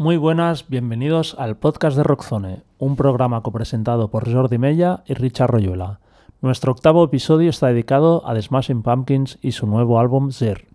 [0.00, 5.50] Muy buenas, bienvenidos al podcast de Rockzone, un programa copresentado por Jordi Mella y Richard
[5.50, 6.00] Royuela.
[6.40, 10.68] Nuestro octavo episodio está dedicado a The Smashing Pumpkins y su nuevo álbum Zir.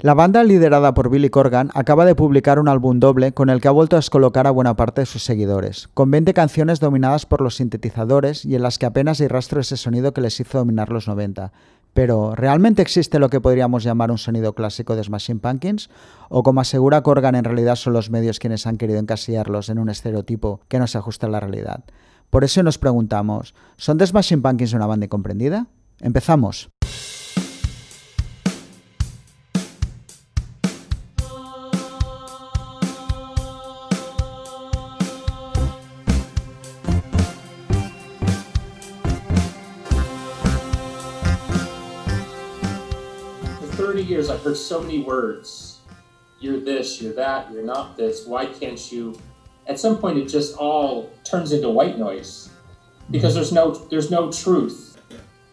[0.00, 3.68] La banda liderada por Billy Corgan acaba de publicar un álbum doble con el que
[3.68, 7.40] ha vuelto a descolocar a buena parte de sus seguidores, con 20 canciones dominadas por
[7.40, 10.58] los sintetizadores y en las que apenas hay rastro de ese sonido que les hizo
[10.58, 11.52] dominar los 90.
[11.96, 15.88] Pero, ¿realmente existe lo que podríamos llamar un sonido clásico de Smashing Pumpkins?
[16.28, 19.88] ¿O como asegura Corgan, en realidad son los medios quienes han querido encasillarlos en un
[19.88, 21.84] estereotipo que no se ajusta a la realidad?
[22.28, 25.68] Por eso nos preguntamos, ¿son The Smashing Pumpkins una banda incomprendida?
[26.02, 26.68] Empezamos.
[44.36, 45.80] I've heard so many words.
[46.40, 48.26] You're this, you're that, you're not this.
[48.26, 49.18] Why can't you?
[49.66, 52.50] At some point, it just all turns into white noise
[53.10, 55.00] because there's no there's no truth.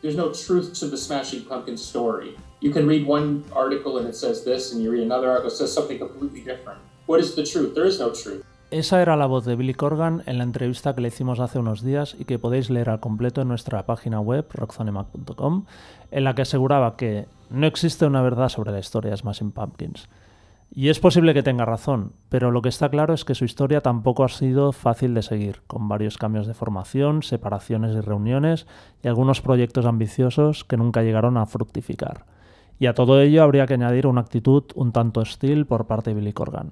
[0.01, 2.35] There's no truth to the Smashing Pumpkins story.
[2.59, 5.71] You can read one article and it says this, and you read another article says
[5.71, 6.81] something completely different.
[7.05, 7.75] What is the truth?
[7.75, 8.43] There is no truth.
[8.69, 11.83] Esa era la voz de Billy Corgan en la entrevista que le hicimos hace unos
[11.83, 15.65] días y que podéis leer al completo en nuestra página web, rockzonemac.com,
[16.11, 20.09] en la que aseguraba que no existe una verdad sobre la historia de Smashing Pumpkins.
[20.71, 23.81] Y es posible que tenga razón, pero lo que está claro es que su historia
[23.81, 28.65] tampoco ha sido fácil de seguir, con varios cambios de formación, separaciones y reuniones
[29.03, 32.25] y algunos proyectos ambiciosos que nunca llegaron a fructificar.
[32.79, 36.15] Y a todo ello habría que añadir una actitud un tanto hostil por parte de
[36.15, 36.71] Billy Corgan.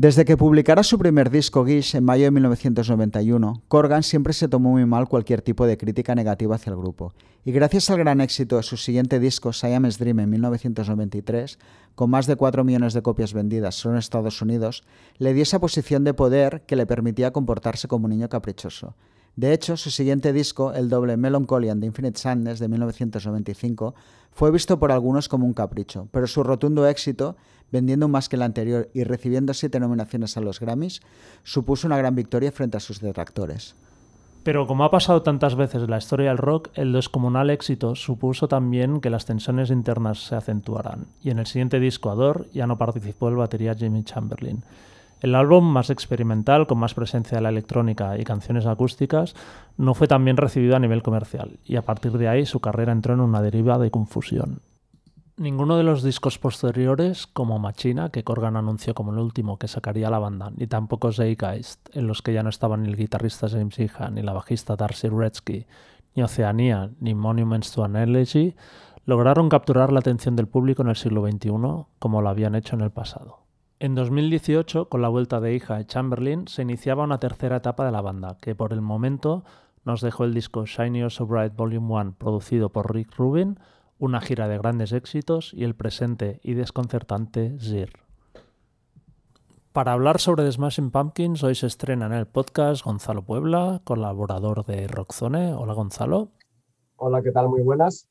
[0.00, 4.70] Desde que publicara su primer disco Gish en mayo de 1991, Corgan siempre se tomó
[4.70, 8.58] muy mal cualquier tipo de crítica negativa hacia el grupo, y gracias al gran éxito
[8.58, 11.58] de su siguiente disco Siamese Dream en 1993,
[11.96, 14.84] con más de 4 millones de copias vendidas solo en Estados Unidos,
[15.16, 18.94] le dio esa posición de poder que le permitía comportarse como un niño caprichoso.
[19.38, 23.94] De hecho, su siguiente disco, el doble Melancholy and Infinite Sadness de 1995,
[24.32, 27.36] fue visto por algunos como un capricho, pero su rotundo éxito,
[27.70, 31.02] vendiendo más que el anterior y recibiendo siete nominaciones a los Grammys,
[31.44, 33.76] supuso una gran victoria frente a sus detractores.
[34.42, 38.48] Pero como ha pasado tantas veces en la historia del rock, el descomunal éxito supuso
[38.48, 42.76] también que las tensiones internas se acentuaran, y en el siguiente disco, Ador, ya no
[42.76, 44.64] participó el batería Jimmy Chamberlain.
[45.20, 49.34] El álbum más experimental, con más presencia de la electrónica y canciones acústicas,
[49.76, 52.92] no fue tan bien recibido a nivel comercial, y a partir de ahí su carrera
[52.92, 54.60] entró en una deriva de confusión.
[55.36, 60.10] Ninguno de los discos posteriores, como Machina, que Corgan anunció como el último que sacaría
[60.10, 63.78] la banda, ni tampoco Zeitgeist, en los que ya no estaban ni el guitarrista James
[63.78, 65.66] Iha, ni la bajista Darcy Redsky,
[66.14, 68.56] ni Oceanía, ni Monuments to an Elegy,
[69.04, 71.50] lograron capturar la atención del público en el siglo XXI
[71.98, 73.47] como lo habían hecho en el pasado.
[73.80, 77.92] En 2018, con la vuelta de hija de Chamberlain, se iniciaba una tercera etapa de
[77.92, 79.44] la banda, que por el momento
[79.84, 83.60] nos dejó el disco Shiny Oh So Bright Volume 1, producido por Rick Rubin,
[84.00, 87.92] una gira de grandes éxitos y el presente y desconcertante Zir.
[89.72, 94.64] Para hablar sobre The Smashing Pumpkins, hoy se estrena en el podcast Gonzalo Puebla, colaborador
[94.64, 95.54] de Rockzone.
[95.54, 96.32] Hola Gonzalo.
[96.96, 97.48] Hola, ¿qué tal?
[97.48, 98.08] Muy buenas.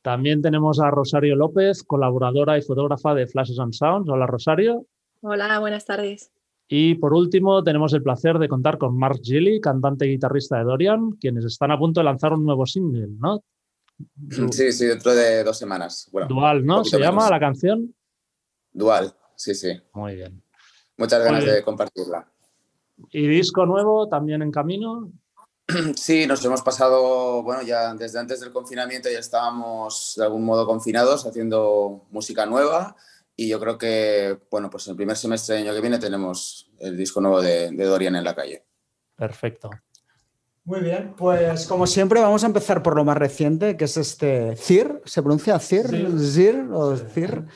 [0.00, 4.08] También tenemos a Rosario López, colaboradora y fotógrafa de Flashes and Sounds.
[4.08, 4.86] Hola Rosario.
[5.24, 6.32] Hola, buenas tardes.
[6.66, 10.64] Y por último, tenemos el placer de contar con Mark Gilly, cantante y guitarrista de
[10.64, 13.44] Dorian, quienes están a punto de lanzar un nuevo single, ¿no?
[14.50, 16.08] Sí, sí, dentro de dos semanas.
[16.10, 16.84] Bueno, Dual, ¿no?
[16.84, 17.94] ¿Se llama la canción?
[18.72, 19.80] Dual, sí, sí.
[19.92, 20.42] Muy bien.
[20.96, 22.26] Muchas ganas de compartirla.
[23.12, 25.12] ¿Y disco nuevo también en camino?
[25.94, 30.66] Sí, nos hemos pasado, bueno, ya desde antes del confinamiento ya estábamos de algún modo
[30.66, 32.96] confinados haciendo música nueva
[33.36, 36.96] y yo creo que, bueno, pues el primer semestre del año que viene tenemos el
[36.96, 38.64] disco nuevo de, de Dorian en la calle.
[39.16, 39.70] Perfecto.
[40.64, 44.54] Muy bien, pues como siempre vamos a empezar por lo más reciente, que es este
[44.54, 46.20] CIR, ¿se pronuncia CIR?
[46.20, 47.46] ¿Zir o CIR?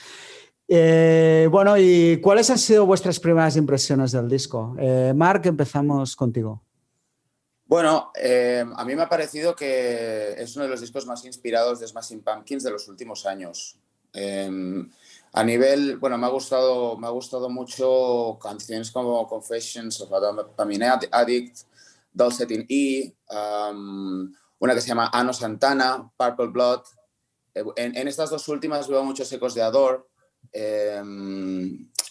[0.68, 4.74] Eh, bueno, ¿y cuáles han sido vuestras primeras impresiones del disco?
[4.80, 6.64] Eh, Mark, empezamos contigo.
[7.64, 11.78] Bueno, eh, a mí me ha parecido que es uno de los discos más inspirados
[11.78, 13.78] de Smashing Pumpkins de los últimos años.
[15.36, 20.98] A nivel, bueno, me ha gustado, me ha gustado mucho canciones como Confessions of a
[21.12, 21.58] Addict,
[22.10, 26.80] Dulcet in E, una que se llama Ano Santana, Purple Blood.
[27.54, 30.04] Eh, En, estas dos últimas veo muchos ecos de Adore.
[30.50, 31.02] Eh,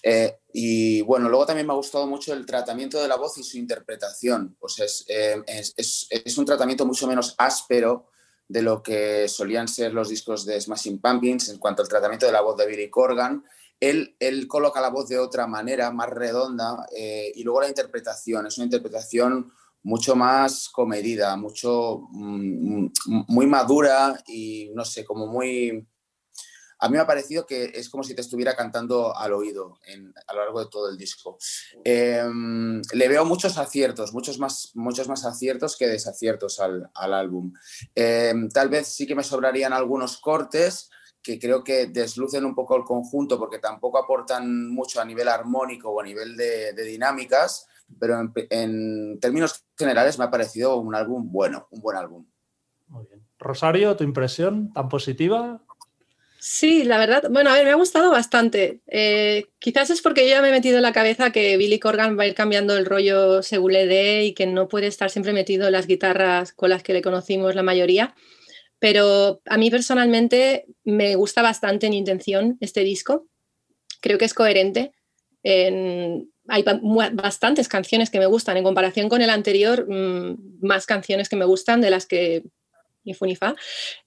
[0.03, 3.43] eh, y bueno, luego también me ha gustado mucho el tratamiento de la voz y
[3.43, 4.55] su interpretación.
[4.59, 8.11] Pues es, es, es, es un tratamiento mucho menos áspero
[8.47, 12.31] de lo que solían ser los discos de Smashing Pumpkins en cuanto al tratamiento de
[12.31, 13.43] la voz de Billy Corgan.
[13.79, 18.47] Él, él coloca la voz de otra manera, más redonda, eh, y luego la interpretación,
[18.47, 19.51] es una interpretación
[19.83, 22.87] mucho más comedida, mucho, mm,
[23.27, 25.87] muy madura y no sé, como muy...
[26.85, 29.79] A mí me ha parecido que es como si te estuviera cantando al oído
[30.27, 31.39] a lo largo de todo el disco.
[31.83, 37.53] Em, le veo muchos aciertos, muchos más, muchos más aciertos que desaciertos al, álbum.
[37.95, 40.91] Em, tal vez sí que me sobrarían algunos cortes,
[41.23, 45.89] que creo que deslucen un poco el conjunto porque tampoco aportan mucho a nivel armónico
[45.89, 47.67] o a nivel de dinámicas,
[47.99, 52.25] pero en, términos generales me ha parecido un álbum bueno, un buen álbum.
[52.87, 53.25] Muy bien.
[53.39, 55.61] Rosario, ¿tu impresión tan positiva?
[56.47, 58.79] Sí, la verdad, bueno, a ver, me ha gustado bastante.
[58.85, 62.19] Eh, quizás es porque yo ya me he metido en la cabeza que Billy Corgan
[62.19, 65.33] va a ir cambiando el rollo según le dé y que no puede estar siempre
[65.33, 68.13] metido en las guitarras con las que le conocimos la mayoría.
[68.77, 73.27] Pero a mí personalmente me gusta bastante en intención este disco.
[73.99, 74.91] Creo que es coherente.
[75.41, 76.63] En, hay
[77.13, 78.57] bastantes canciones que me gustan.
[78.57, 82.43] En comparación con el anterior, mm, más canciones que me gustan de las que
[83.05, 83.55] ni Funifa.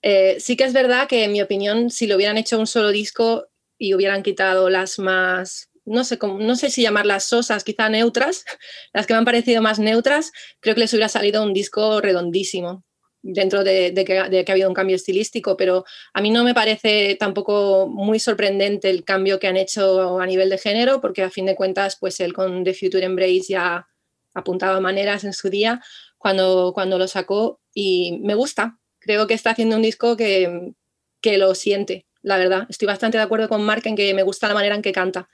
[0.01, 2.89] Eh, sí que es verdad que, en mi opinión, si lo hubieran hecho un solo
[2.89, 3.47] disco
[3.77, 8.45] y hubieran quitado las más, no sé, no sé si llamarlas sosas, quizá neutras,
[8.93, 12.83] las que me han parecido más neutras, creo que les hubiera salido un disco redondísimo
[13.21, 17.87] dentro de, que, ha habido un cambio estilístico, pero a mí no me parece tampoco
[17.87, 21.55] muy sorprendente el cambio que han hecho a nivel de género, porque a fin de
[21.55, 23.87] cuentas, pues él con The Future Embrace ya
[24.33, 25.81] apuntaba maneras en su día
[26.17, 28.77] cuando, cuando lo sacó y me gusta.
[29.09, 30.75] Creo que está haciendo un disco que,
[31.19, 32.67] que lo siente, la verdad.
[32.69, 35.27] Estoy bastante de acuerdo con Mark en que me gusta la manera en que canta.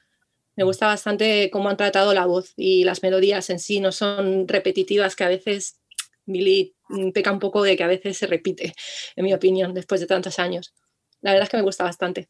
[0.55, 4.47] Me gusta bastante cómo han tratado la voz y las melodías en sí, no son
[4.47, 5.81] repetitivas, que a veces
[6.25, 8.73] Billy mm, peca un poco de que a veces se repite,
[9.17, 10.73] en mi opinión, después de tantos años.
[11.19, 12.29] La verdad es que me gusta bastante.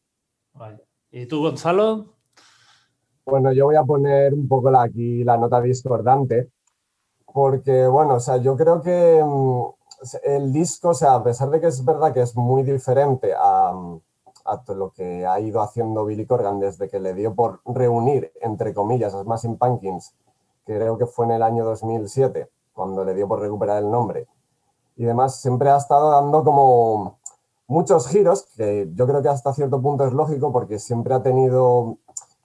[1.12, 2.16] ¿Y tú, Gonzalo?
[3.24, 6.50] Bueno, yo voy a poner un poco la, aquí la nota discordante,
[7.32, 9.85] porque, bueno, o sea, yo creo que mm,
[10.24, 13.74] el disco, o sea, a pesar de que es verdad que es muy diferente a,
[14.46, 18.74] a lo que ha ido haciendo Billy Corgan desde que le dio por reunir, entre
[18.74, 20.14] comillas, a Smashing Pumpkins,
[20.66, 24.28] creo que fue en el año 2007, cuando le dio por recuperar el nombre.
[24.98, 27.18] Y además siempre ha estado dando como
[27.68, 31.98] muchos giros, que yo creo que hasta cierto punto es lógico porque siempre ha tenido,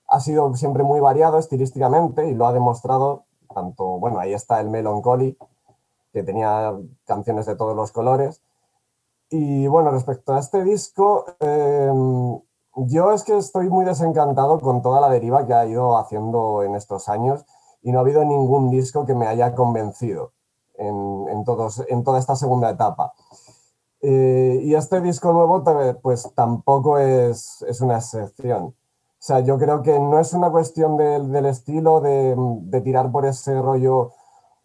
[0.09, 3.25] ha sido siempre muy variado estilísticamente y lo ha demostrado
[3.55, 5.37] tanto, bueno, ahí está el Melancholy,
[6.13, 8.43] que tenía canciones de todos los colores.
[9.31, 12.41] Y bueno, respecto a este disco, em,
[12.75, 16.75] yo es que estoy muy desencantado con toda la deriva que ha ido haciendo en
[16.75, 17.45] estos años
[17.83, 20.33] y no ha habido ningún disco que me haya convencido
[20.75, 23.13] en, todos, en toda esta segunda etapa.
[24.03, 25.63] Eh, y este disco nuevo
[26.01, 28.65] pues tampoco es, es, una excepción.
[28.65, 33.27] O sea, yo creo que no es una cuestión del, estilo, de, de, tirar por
[33.27, 34.13] ese rollo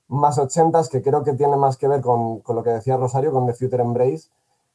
[0.08, 3.32] más ochentas, que creo que tiene más que ver con, con, lo que decía Rosario,
[3.32, 4.30] con The Future Embrace,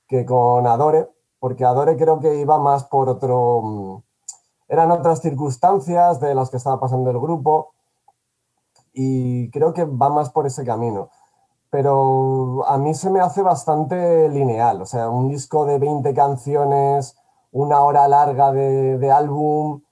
[0.09, 4.03] que con Adore, porque Adore creo que iba más por otro...
[4.69, 7.73] Eran otras circunstancias de las que estaba pasando el grupo,
[8.93, 11.11] y creo que va más por ese camino.
[11.71, 17.17] Pero a mí se me hace bastante lineal, o sea, un disco de 20 canciones,
[17.53, 19.83] una hora larga de, álbum,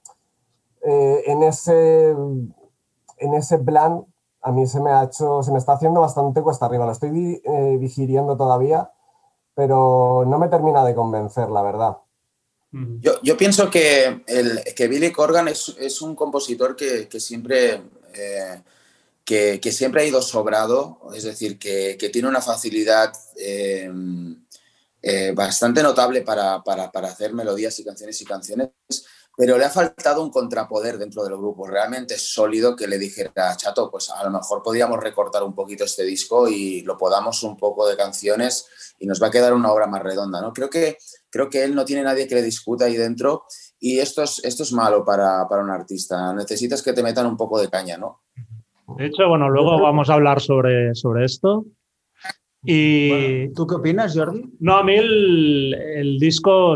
[0.81, 4.05] eh, en, ese, en ese plan
[4.41, 7.41] a mí se me ha hecho, se me está haciendo bastante cuesta arriba, lo estoy
[7.43, 8.91] eh, digiriendo todavía,
[9.53, 11.97] pero no me termina de convencer, la verdad.
[12.71, 17.81] Yo, pienso que, el, que Billy Corgan es, es un compositor que, que siempre
[18.13, 18.61] eh,
[19.59, 23.87] que, siempre ha ido sobrado, es decir, que, tiene una facilidad eh,
[25.03, 26.63] eh, bastante notable para,
[27.03, 28.69] hacer melodías y canciones y canciones,
[29.39, 33.89] pero le ha faltado un contrapoder dentro del grupo realmente sólido que le dijera, chato,
[33.89, 37.87] pues a lo mejor podríamos recortar un poquito este disco y lo podamos un poco
[37.87, 38.67] de canciones
[38.99, 40.51] y nos va a quedar una obra más redonda, ¿no?
[40.51, 40.97] Creo que,
[41.29, 43.45] creo que él no tiene nadie que le discuta ahí dentro
[43.79, 46.33] y esto es, esto es malo para, para un artista.
[46.33, 48.23] Necesitas que te metan un poco de caña, ¿no?
[48.97, 51.63] De hecho, bueno, luego vamos a hablar sobre, sobre esto.
[52.61, 53.53] Y...
[53.53, 54.51] ¿Tú qué opinas, Jordi?
[54.59, 56.75] No, a mí el, disco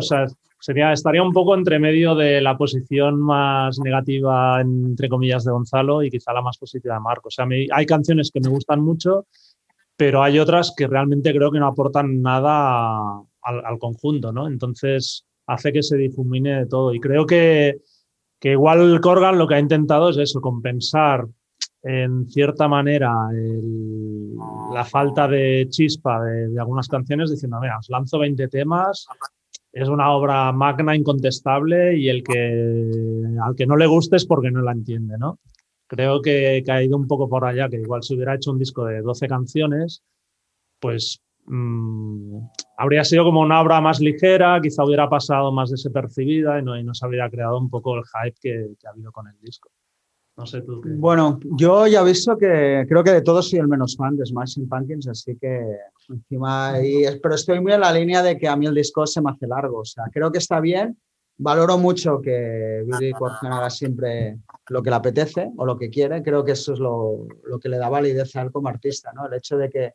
[0.64, 6.04] sería, estaría un poco entre medio de la posición más negativa, entre comillas, de Gonzalo
[6.04, 7.28] y quizá la más positiva de Marco.
[7.28, 9.28] O sea, hay canciones que me gustan mucho,
[9.98, 12.98] pero hay otras que realmente creo que no aportan nada
[13.42, 14.48] al, al conjunto, ¿no?
[14.48, 16.94] Entonces hace que se difumine de todo.
[16.94, 17.82] Y creo que,
[18.40, 21.26] que igual Corgan lo que ha intentado es eso, compensar
[21.82, 23.12] en cierta manera
[24.74, 29.06] la falta de chispa de, algunas canciones diciendo, mira, os lanzo 20 temas
[29.74, 34.52] es una obra magna incontestable y el que al que no le guste es porque
[34.52, 35.40] no la entiende, ¿no?
[35.88, 38.86] Creo que, ha ido un poco por allá, que igual si hubiera hecho un disco
[38.86, 40.04] de 12 canciones,
[40.80, 42.38] pues mm,
[42.78, 46.84] habría sido como una obra más ligera, quizá hubiera pasado más desapercibida y no, y
[46.84, 49.70] no se habría creado un poco el hype que ha habido con el disco.
[50.36, 50.82] No sé tú.
[50.84, 54.26] Bueno, yo ya he visto que creo que de todos soy el menos fan de
[54.26, 55.78] Smashing Pumpkins, así que
[56.10, 59.22] encima, y, pero estoy muy en la línea de que a mí el disco se
[59.22, 60.98] me hace largo, o sea, creo que está bien.
[61.36, 64.38] Valoro mucho que Billy Corgan haga siempre
[64.70, 66.22] lo que le apetece o lo que quiere.
[66.22, 69.26] Creo que eso es lo, lo que le da validez a él como artista, ¿no?
[69.26, 69.94] El hecho de que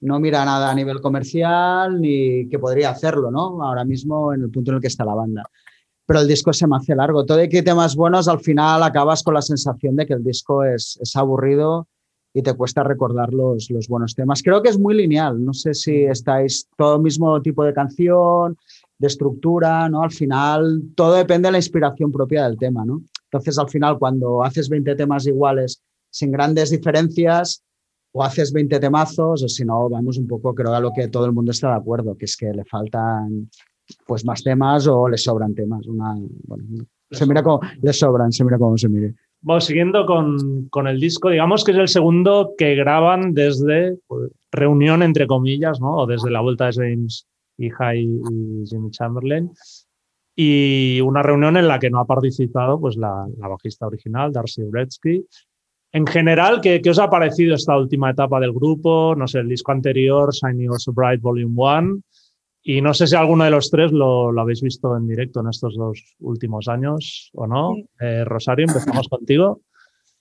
[0.00, 3.62] no mira nada a nivel comercial ni que podría hacerlo, ¿no?
[3.62, 5.44] Ahora mismo en el punto en el que está la banda
[6.06, 7.24] pero el disco se me hace largo.
[7.24, 10.64] Todo y que temas buenos, al final acabas con la sensación de que el disco
[10.64, 11.88] es, es aburrido
[12.34, 14.42] y te cuesta recordar los, los, buenos temas.
[14.42, 15.44] Creo que es muy lineal.
[15.44, 18.56] No sé si estáis todo el mismo tipo de canción,
[18.98, 20.02] de estructura, ¿no?
[20.02, 23.02] Al final todo depende de la inspiración propia del tema, ¿no?
[23.24, 27.62] Entonces, al final, cuando haces 20 temas iguales sin grandes diferencias,
[28.12, 31.24] o haces 20 temazos, o si no, vamos un poco, creo a lo que todo
[31.24, 33.50] el mundo está de acuerdo, que es que le faltan
[34.06, 35.86] pues más temas o les sobran temas.
[35.86, 36.16] Una,
[37.10, 39.14] se mira como les sobran, se mira cómo se mire.
[39.40, 44.30] Bueno, siguiendo con, con, el disco, digamos que es el segundo que graban desde pues,
[44.52, 45.96] reunión, entre comillas, ¿no?
[45.96, 47.26] o desde la vuelta de James
[47.58, 49.50] y High y Jimmy Chamberlain.
[50.36, 54.62] Y una reunión en la que no ha participado pues, la, la bajista original, Darcy
[54.62, 55.26] Uretsky.
[55.90, 59.14] En general, ¿qué, ¿qué, os ha parecido esta última etapa del grupo?
[59.16, 62.00] No sé, el disco anterior, Shiny Also Bright Volume 1,
[62.62, 65.48] y no sé si alguno de los tres lo, lo, habéis visto en directo en
[65.48, 67.74] estos dos últimos años o no.
[68.00, 69.62] Eh, Rosario, empezamos contigo.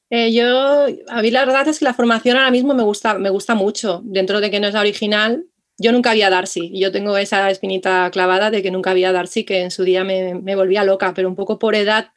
[0.10, 3.30] Eh, yo, a mí la verdad es que la formación ahora mismo me gusta, me
[3.30, 4.02] gusta mucho.
[4.04, 5.46] Dentro de que no es la original,
[5.78, 6.72] yo nunca había Darcy.
[6.78, 10.36] Yo tengo esa espinita clavada de que nunca había Darcy, que en su día me,
[10.36, 12.10] me volvía loca, pero un poco por edad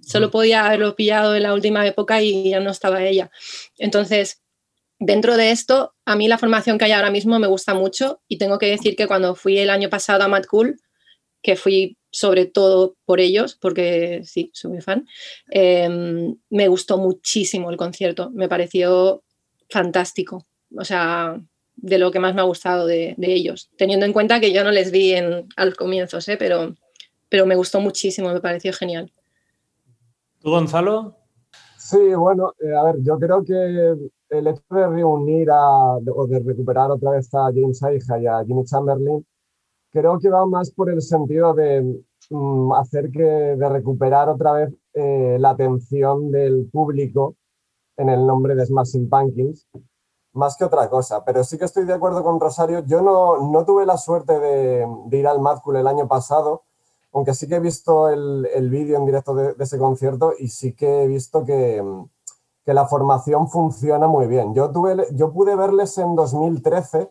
[0.00, 3.30] solo podía haberlo pillado en la última época y ya no estaba ella.
[3.78, 4.43] Entonces,
[4.98, 8.38] dentro de esto, a mí la formación que hay ahora mismo me gusta mucho y
[8.38, 10.76] tengo que decir que cuando fui el año pasado a Mad Cool,
[11.42, 15.06] que fui sobre todo por ellos, porque sí, soy muy fan,
[15.50, 19.24] eh, me gustó muchísimo el concierto, me pareció
[19.68, 20.46] fantástico,
[20.76, 21.40] o sea,
[21.76, 24.62] de lo que más me ha gustado de, de ellos, teniendo en cuenta que yo
[24.62, 26.36] no les vi en, al comienzo, ¿eh?
[26.38, 26.74] pero,
[27.28, 29.12] pero me gustó muchísimo, me pareció genial.
[30.40, 31.16] ¿Tú, Gonzalo?
[31.76, 33.94] Sí, bueno, eh, a ver, yo creo que
[34.34, 38.44] el hecho de reunir a, o de recuperar otra vez a James Iha y a
[38.44, 39.24] Jimmy Chamberlain,
[39.90, 44.74] creo que va más por el sentido de mm, hacer que, de recuperar otra vez
[44.94, 47.36] eh, la atención del público
[47.96, 49.68] en el nombre de Smashing Pumpkins,
[50.32, 51.24] más que otra cosa.
[51.24, 52.80] Pero sí que estoy de acuerdo con Rosario.
[52.86, 56.64] Yo no, no tuve la suerte de, de, ir al Mad Cool el año pasado,
[57.12, 60.48] aunque sí que he visto el, el vídeo en directo de, de, ese concierto y
[60.48, 61.82] sí que he visto que,
[62.64, 64.54] que la formación funciona muy bien.
[64.54, 67.10] Yo, tuve, yo pude verles en 2013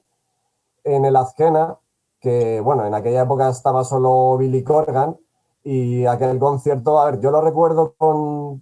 [0.83, 1.77] en el Azkena,
[2.19, 5.17] que bueno, en aquella época estaba solo Billy Corgan
[5.63, 8.61] y aquel concierto, a ver, yo lo recuerdo con...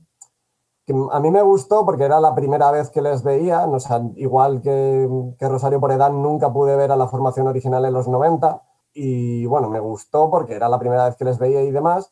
[1.12, 3.77] A mí me gustó porque era la primera vez que les veía, o
[4.15, 5.07] igual que,
[5.39, 8.62] que Rosario por edad nunca pude ver a la formación original en los 90
[8.93, 12.12] y bueno, me gustó porque era la primera vez que les veía y demás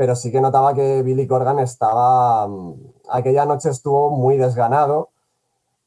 [0.00, 2.74] pero sí que notaba que Billy Corgan estaba, mm,
[3.10, 5.10] aquella noche estuvo muy desganado.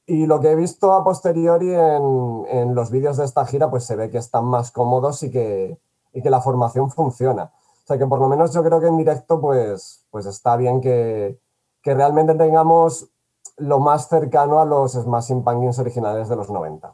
[0.06, 3.86] Y lo que he visto a posteriori en, en los vídeos de esta gira, pues
[3.86, 5.80] se ve que están más cómodos y que,
[6.14, 7.46] y que la formación funciona.
[7.46, 10.80] O sea que por lo menos yo creo que en directo pues, pues está bien
[10.80, 11.40] que,
[11.82, 13.10] que realmente tengamos
[13.58, 16.94] lo más cercano a los Smashing Pumpkins originales de los 90.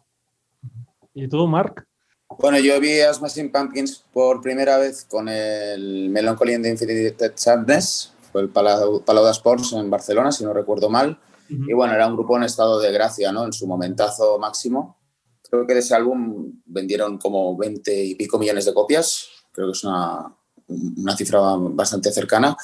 [1.15, 1.85] ¿Y tú, Mark?
[2.37, 7.33] Bueno, yo vi a Smashing Pumpkins por primera vez con el Melancholy and the Infinite
[7.35, 11.19] Sadness, fue el Palau, Palau de Sports en Barcelona, si no recuerdo mal.
[11.49, 11.69] Uh -huh.
[11.69, 13.45] Y bueno, era un grupo en estado de gracia, ¿no?
[13.45, 14.97] En su momentazo máximo.
[15.49, 19.27] Creo que de ese álbum vendieron como 20 y pico millones de copias.
[19.51, 20.31] Creo que es una,
[20.67, 22.55] una cifra bastante cercana.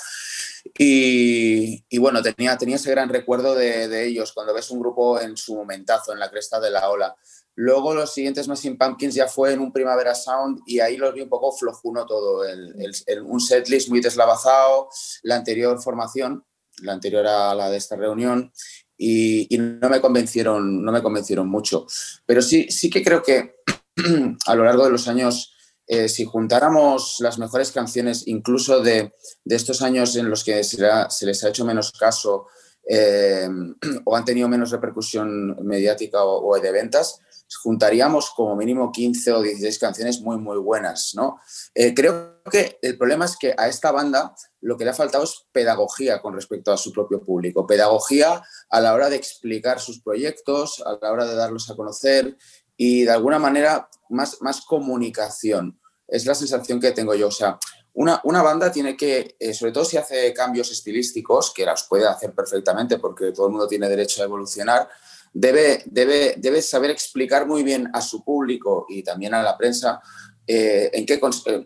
[0.78, 5.20] Y, y, bueno, tenía, tenía ese gran recuerdo de, de, ellos cuando ves un grupo
[5.20, 7.16] en su momentazo, en la cresta de la ola.
[7.56, 11.22] Luego los siguientes Smashing Pumpkins ya fue en un Primavera Sound y ahí los vi
[11.22, 14.90] un poco flojuno todo, el, el, el, un setlist muy deslavazado,
[15.24, 16.46] la anterior formación,
[16.82, 18.52] la anterior a la de esta reunión,
[18.98, 21.86] y, y, no me convencieron, no me convencieron mucho.
[22.26, 23.56] Pero sí, sí que creo que
[24.46, 25.54] a lo largo de los años,
[25.88, 30.86] eh, si juntáramos las mejores canciones, incluso de, de estos años en los que se,
[30.86, 32.48] ha, se les ha hecho menos caso,
[32.88, 37.20] eh, o o han tenido menos repercusión mediática o, de ventas,
[37.62, 41.40] juntaríamos como mínimo 15 o 16 canciones muy, muy buenas, ¿no?
[41.74, 45.24] Eh, creo que el problema es que a esta banda lo que le ha faltado
[45.24, 50.02] es pedagogía con respecto a su propio público, pedagogía a la hora de explicar sus
[50.02, 52.38] proyectos, a la hora de darlos a conocer
[52.78, 55.80] y de alguna manera más, más comunicación.
[56.08, 57.28] Es la sensación que tengo yo.
[57.28, 57.58] O sea,
[57.94, 62.08] una, una banda tiene que, eh, sobre todo si hace cambios estilísticos, que las puede
[62.08, 64.90] hacer perfectamente porque todo el mundo tiene derecho a evolucionar,
[65.36, 70.02] debe, debe, debe saber explicar muy bien a su público y también a la prensa
[70.48, 71.66] eh, en qué eh,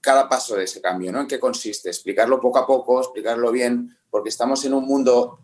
[0.00, 1.22] cada paso de ese cambio, ¿no?
[1.22, 5.40] En qué consiste, explicarlo poco a poco, explicarlo bien, porque estamos en un mundo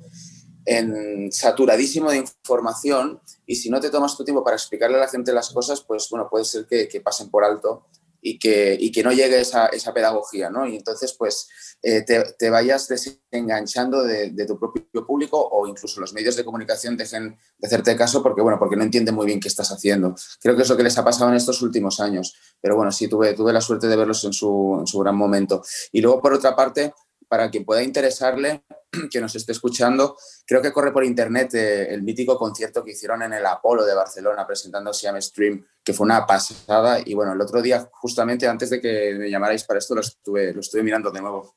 [0.64, 5.08] en, saturadísimo de información y si no te tomas tu tiempo para explicarle a la
[5.08, 7.86] gente las cosas, pues bueno, puede ser que, que pasen por alto
[8.20, 10.66] y que, y que no llegue esa, esa pedagogía, ¿no?
[10.66, 11.48] Y entonces, pues,
[11.82, 16.96] eh, te, vayas desenganchando de, de, tu propio público o incluso los medios de comunicación
[16.96, 20.14] dejen de hacerte caso porque, bueno, porque no entienden muy bien qué estás haciendo.
[20.40, 22.34] Creo que es lo que les ha pasado en estos últimos años.
[22.60, 25.62] Pero bueno, sí, tuve, tuve la suerte de verlos en su, en su gran momento.
[25.92, 26.92] Y luego, por otra parte,
[27.30, 28.64] para quien pueda interesarle,
[29.10, 33.22] que nos esté escuchando, creo que corre por internet eh, el mítico concierto que hicieron
[33.22, 36.98] en el Apolo de Barcelona presentando Siam Stream, que fue una pasada.
[37.06, 40.52] Y bueno, el otro día, justamente antes de que me llamarais para esto, lo estuve,
[40.52, 41.54] lo estuve mirando de nuevo.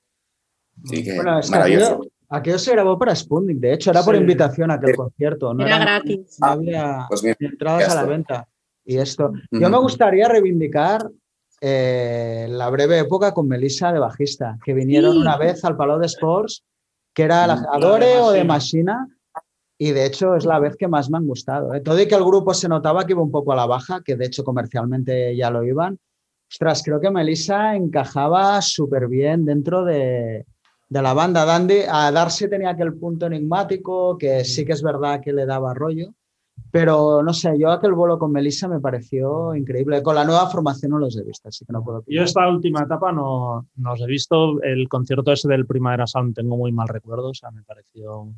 [0.85, 2.01] Sí, que bueno, es maravilloso.
[2.29, 5.55] Aquello, se grabó para Sputnik, de hecho, era por invitación a aquel concierto.
[5.55, 6.37] No era, gratis.
[6.39, 8.47] No había pues entradas a la venta.
[8.85, 9.33] Y esto.
[9.49, 11.09] Yo me gustaría reivindicar
[11.65, 16.07] eh, la breve época con Melissa de bajista, que vinieron una vez al Palau de
[16.07, 16.65] Sports,
[17.13, 19.07] que era la Adore o de Machina,
[19.77, 21.73] y de hecho es la vez que más me han gustado.
[21.73, 21.79] ¿eh?
[21.79, 24.17] Todo y que el grupo se notaba que iba un poco a la baja, que
[24.17, 25.97] de hecho comercialmente ya lo iban.
[26.51, 30.45] Ostras, creo que Melissa encajaba súper bien dentro de,
[30.89, 31.45] de la banda.
[31.45, 35.73] Dandy, a Darcy tenía aquel punto enigmático que sí que es verdad que le daba
[35.73, 36.13] rollo,
[36.71, 40.01] pero no sé, yo aquel bolo con Melissa me pareció increíble.
[40.01, 42.03] Con la nueva formación no los he visto, así que no puedo.
[42.07, 44.61] Yo esta última etapa no, no os he visto.
[44.63, 48.33] El concierto ese del Primavera Sound tengo muy mal recuerdo, o sea, me pareció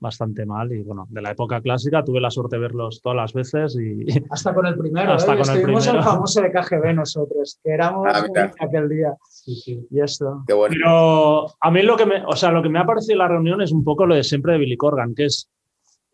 [0.00, 3.32] bastante mal y bueno, de la época clásica tuve la suerte de verlos todas las
[3.32, 4.04] veces y...
[4.30, 5.38] Hasta con el primero, Hasta ¿eh?
[5.38, 5.92] con el, primero.
[5.92, 9.16] el famoso de KGB nosotros, que éramos ah, aquel día.
[9.28, 9.86] Sí, sí.
[9.90, 10.44] Y esto.
[10.46, 10.74] Qué bueno.
[10.76, 13.28] Pero a mí lo que me, o sea, lo que me ha parecido en la
[13.28, 15.50] reunión es un poco lo de siempre de Billy Corgan, que es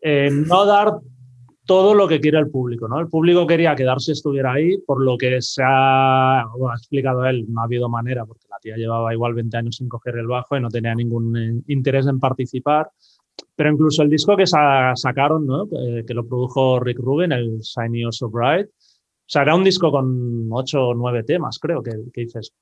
[0.01, 0.99] eh, no dar
[1.65, 2.87] todo lo que quiere el público.
[2.87, 2.99] ¿no?
[2.99, 6.45] El público quería que Darcy estuviera ahí, por lo que se ha,
[6.77, 10.17] explicado él, no ha habido manera, porque la tía llevaba igual 20 años sin coger
[10.17, 12.89] el bajo y no tenía ningún eh, interés en participar.
[13.55, 15.63] Pero incluso el disco que sacaron, ¿no?
[15.63, 19.91] Eh, que lo produjo Rick Rubin, el Shiny So Bright, o sea, era un disco
[19.91, 22.53] con 8 o 9 temas, creo, que, que dices,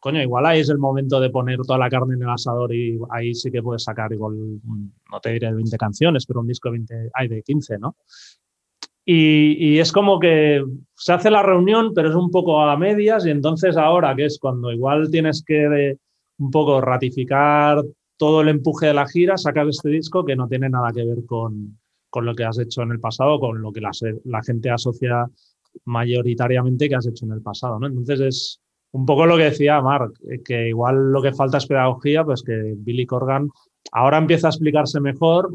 [0.00, 2.98] coño, igual ahí es el momento de poner toda la carne en el asador y
[3.10, 6.72] ahí sí que puedes sacar igual, no te diré 20 canciones, pero un disco de
[6.78, 7.96] 20, hay de 15, ¿no?
[9.10, 10.62] Y, es como que
[10.94, 14.38] se hace la reunión, pero es un poco a medias y entonces ahora, que es
[14.38, 15.96] cuando igual tienes que
[16.36, 17.82] un poco ratificar
[18.18, 21.24] todo el empuje de la gira, sacas este disco que no tiene nada que ver
[21.24, 21.78] con,
[22.10, 25.26] con lo que has hecho en el pasado, con lo que la, gente asocia
[25.86, 27.78] mayoritariamente que has hecho en el pasado.
[27.80, 27.86] ¿no?
[27.86, 28.60] Entonces es
[28.92, 30.12] un poco lo que decía Mark,
[30.44, 33.48] que igual lo que falta es pedagogía, pues que Billy Corgan
[33.92, 35.50] Ahora empieza a explicarse mejor,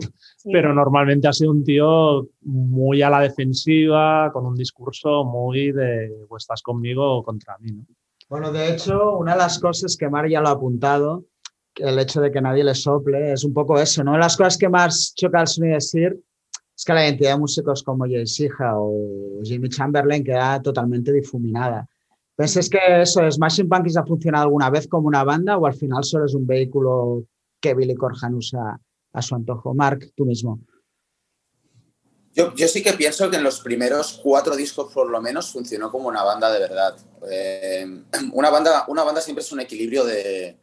[0.52, 6.12] pero normalmente ha sido un tío muy a la defensiva, con un discurso muy de
[6.28, 7.72] o estás conmigo o contra mí.
[7.72, 7.86] ¿no?
[8.30, 11.26] Bueno, de hecho, una de las cosas que Mar ya lo ha apuntado,
[11.76, 14.18] el hecho de que nadie le sople, es un poco eso, ¿no?
[14.18, 16.20] Las cosas que más choca al sonido decir
[16.76, 21.88] es que la identidad de músicos como Jay Sija o Jimmy Chamberlain queda totalmente difuminada.
[22.36, 26.04] ¿Pensáis que eso, Smashing Pumpkins ha funcionado alguna vez como una banda o al final
[26.04, 27.26] solo es un vehículo
[27.64, 28.78] que Billy Corgan usa
[29.14, 29.74] a su antojo.
[29.74, 30.60] Mark, tú mismo.
[32.36, 36.10] Yo, sí que pienso que en los primeros cuatro discos por lo menos funcionó como
[36.10, 36.98] una banda de verdad.
[37.32, 40.60] Eh, una, banda, una banda siempre es un equilibrio de,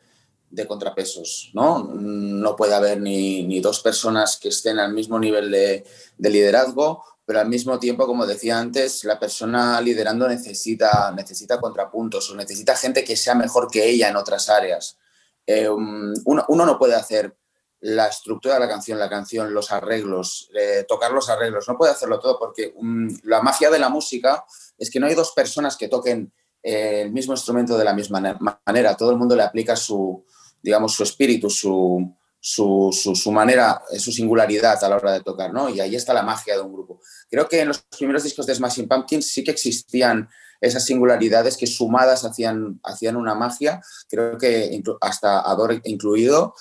[0.51, 1.85] de contrapesos, ¿no?
[1.85, 5.87] No puede haber ni, ni, dos personas que estén al mismo nivel de,
[6.19, 12.29] de, liderazgo, pero al mismo tiempo, como decía antes, la persona liderando necesita, necesita contrapuntos
[12.31, 14.99] o necesita gente que sea mejor que ella en otras áreas.
[15.47, 17.37] Um, uno, no puede hacer
[17.81, 21.93] la estructura de la canción, la canción, los arreglos, eh, tocar los arreglos, no puede
[21.93, 24.45] hacerlo todo porque um, la magia de la música
[24.79, 28.39] es que no hay dos personas que toquen eh, el mismo instrumento de la misma
[28.67, 30.25] manera, todo el mundo le aplica su,
[30.63, 35.69] digamos, su espíritu, su, su, su, manera, su singularidad a la hora de tocar, ¿no?
[35.69, 37.01] Y ahí está la magia de un grupo.
[37.31, 40.29] Creo que en los primeros discos de Smashing Pumpkins sí que existían
[40.61, 46.55] esas singularidades que sumadas hacían, hacían una magia, creo que hasta Adore incluido,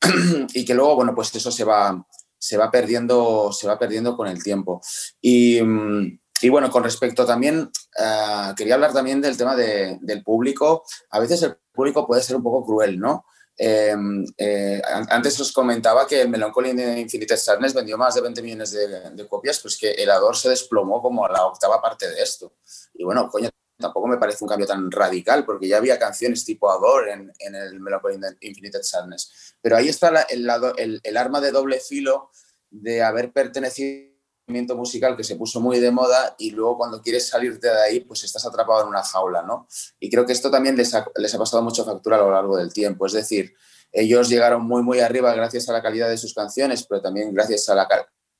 [0.54, 2.04] y que luego, bueno, pues eso se va,
[2.38, 4.80] se va perdiendo, se va perdiendo con el tiempo.
[5.20, 6.18] Y, mm,
[6.50, 10.84] bueno, con respecto también, eh, quería hablar también del tema del público.
[11.10, 13.24] A veces el público puede ser un poco cruel, ¿no?
[13.58, 18.42] Em, eh, antes os comentaba que el Melancholy de Infinite Sadness vendió más de 20
[18.42, 22.22] millones de, copias, pues que el Ador se desplomó como a la octava parte de
[22.22, 22.52] esto.
[22.94, 26.70] Y bueno, coño, tampoco me parece un cambio tan radical, porque ya había canciones tipo
[26.70, 29.56] Ador en, el Melancholy de Infinite Sadness.
[29.62, 32.30] Pero ahí está el, el, el arma de doble filo
[32.70, 34.15] de haber pertenecido
[34.46, 38.24] musical que se puso muy de moda y luego cuando quieres salirte de ahí, pues
[38.24, 39.66] estás atrapado en una jaula, ¿no?
[39.98, 42.56] Y creo que esto también les ha, les ha pasado mucho factura a lo largo
[42.56, 43.06] del tiempo.
[43.06, 43.54] Es decir,
[43.92, 47.68] ellos llegaron muy, muy arriba gracias a la calidad de sus canciones, pero también gracias
[47.68, 47.88] a la,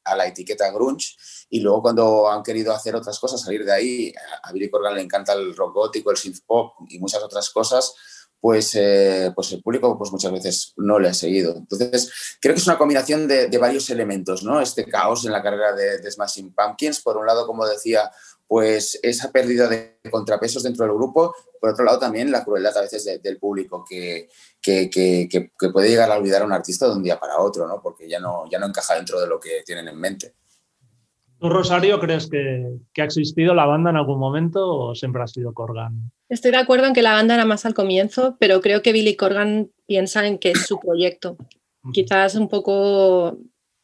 [0.05, 1.17] a la etiqueta grunge.
[1.51, 5.03] Y luego cuando han querido hacer otras cosas, salir de ahí, a Billy Corgan le
[5.03, 7.95] encanta el rock gótico, el synth pop y muchas otras cosas,
[8.41, 11.57] pues, eh, pues el público pues muchas veces no le ha seguido.
[11.57, 14.61] Entonces, creo que es una combinación de, varios elementos, ¿no?
[14.61, 18.11] Este caos en la carrera de, de, Smashing Pumpkins, por un lado, como decía,
[18.47, 22.83] pues esa pérdida de contrapesos dentro del grupo, por otro lado también la crueldad a
[22.83, 24.29] veces del público que,
[24.63, 27.81] que, que, puede llegar a olvidar a un artista de un día para otro, ¿no?
[27.83, 30.35] Porque ya no, ya no encaja dentro de lo que tienen en mente.
[31.39, 35.53] ¿Tú, Rosario, crees que, ha existido la banda en algún momento o siempre ha sido
[35.53, 36.11] Corgan?
[36.29, 39.17] Estoy de acuerdo en que la banda era más al comienzo, pero creo que Billy
[39.17, 41.37] Corgan piensa en que es su proyecto.
[41.93, 43.39] Quizás un poco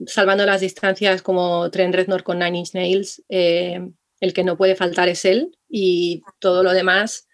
[0.07, 3.81] salvando las distancias como Trent Reznor con Nine Inch Nails, eh,
[4.21, 7.29] el que no puede faltar es él y todo lo demás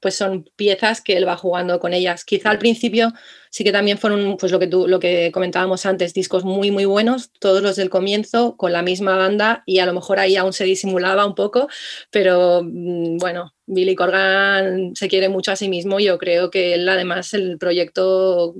[0.00, 2.24] pues son piezas que él va jugando con ellas.
[2.24, 3.12] Quizá al principio
[3.50, 6.84] sí que también fueron, pues lo que, tú, lo que comentábamos antes, discos muy, muy
[6.84, 10.52] buenos, todos los del comienzo, con la misma banda, y a lo mejor ahí aún
[10.52, 11.68] se disimulaba un poco,
[12.10, 16.88] pero mm, bueno, Billy Corgan se quiere mucho a sí mismo, yo creo que él
[16.88, 18.54] además el proyecto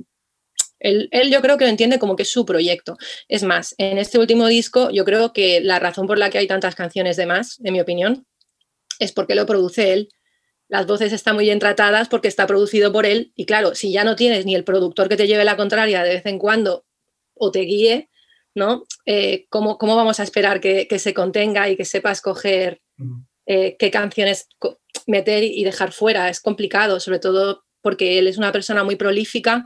[0.79, 2.97] él, él, yo creo que lo entiende como que es su proyecto.
[3.27, 6.47] Es más, en este último disco yo creo que la razón por la que hay
[6.47, 8.25] tantas canciones de más, en mi opinión,
[8.99, 10.09] es porque lo produce él
[10.69, 14.03] las voces están muy bien tratadas porque está producido por él y claro, si ya
[14.03, 16.85] no tienes ni el productor que te lleve la contraria de vez en cuando
[17.33, 18.09] o te guíe,
[18.53, 18.83] ¿no?
[19.05, 22.81] Eh, ¿cómo, vamos a esperar que, se contenga y que sepa escoger
[23.47, 24.47] eh, qué canciones
[25.07, 26.29] meter y dejar fuera?
[26.29, 29.65] Es complicado, sobre todo porque él es una persona muy prolífica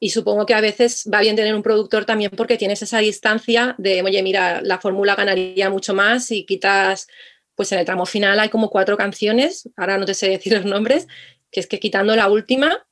[0.00, 3.76] y supongo que a veces va bien tener un productor también porque tienes esa distancia
[3.78, 7.06] de, oye, mira, la fórmula ganaría mucho más si quitas
[7.54, 10.64] pues en el tramo final hay como cuatro canciones, ahora no te sé decir los
[10.64, 11.06] nombres,
[11.50, 12.86] que es que quitando la última,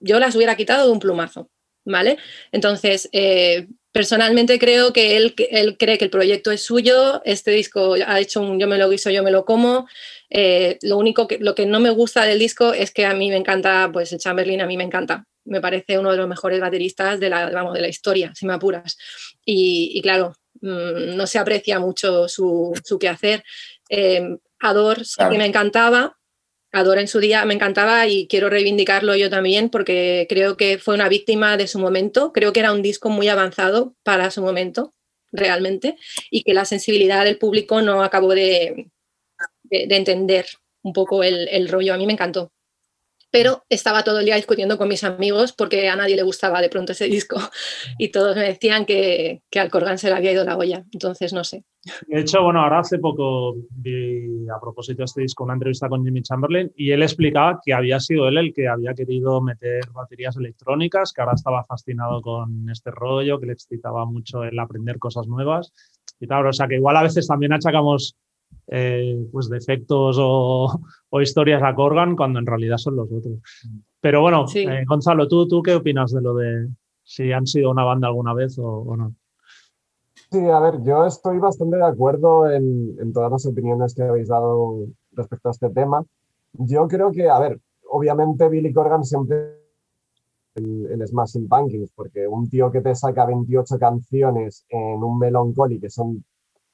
[0.00, 1.50] yo las hubiera quitado de un plumazo,
[1.84, 2.18] ¿vale?
[2.52, 7.94] Entonces, eh, personalmente creo que él, él, cree que el proyecto es suyo, este disco
[8.06, 9.86] ha hecho un yo me lo guiso, yo me lo como.
[10.28, 13.30] Eh, lo único que, lo que no me gusta del disco es que a mí
[13.30, 15.24] me encanta, pues el Chamberlain a mí me encanta.
[15.44, 18.54] Me parece uno de los mejores bateristas de la, vamos, de la historia, si me
[18.54, 18.98] apuras.
[19.44, 23.44] Y, claro, mm, no se aprecia mucho su, su quehacer.
[23.88, 26.18] Eh, Ador sí que me encantaba,
[26.72, 30.94] Ador en su día me encantaba y quiero reivindicarlo yo también porque creo que fue
[30.94, 34.94] una víctima de su momento, creo que era un disco muy avanzado para su momento,
[35.32, 35.96] realmente,
[36.30, 38.90] y que la sensibilidad del público no acabó de,
[39.70, 40.46] entender
[40.82, 41.92] un poco el rollo.
[41.92, 42.52] A mí me encantó
[43.36, 46.70] pero estaba todo el día discutiendo con mis amigos porque a nadie le gustaba de
[46.70, 47.36] pronto ese disco
[47.98, 51.34] y todos me decían que, que al Corgan se le había ido la olla, entonces
[51.34, 51.62] no sé.
[52.08, 56.02] De hecho, bueno, ahora hace poco vi a propósito de este disco una entrevista con
[56.02, 60.38] Jimmy Chamberlain y él explicaba que había sido él el que había querido meter baterías
[60.38, 65.26] electrónicas, que ahora estaba fascinado con este rollo, que le excitaba mucho el aprender cosas
[65.28, 65.74] nuevas
[66.18, 68.16] y tal, o sea que igual a veces también achacamos
[68.68, 70.80] eh, pues defectos o,
[71.20, 73.38] historias a Corgan cuando en realidad son los otros.
[74.00, 76.68] Pero bueno, eh, Gonzalo, ¿tú, ¿tú qué opinas de lo de
[77.02, 79.14] si han sido una banda alguna vez o, no?
[80.30, 84.86] Sí, a ver, yo estoy bastante de acuerdo en, todas las opiniones que habéis dado
[85.12, 86.04] respecto a este tema.
[86.52, 89.60] Yo creo que, a ver, obviamente Billy Corgan siempre
[90.56, 95.78] en, en Smashing Pumpkins, porque un tío que te saca 28 canciones en un Melancholy,
[95.78, 96.24] que son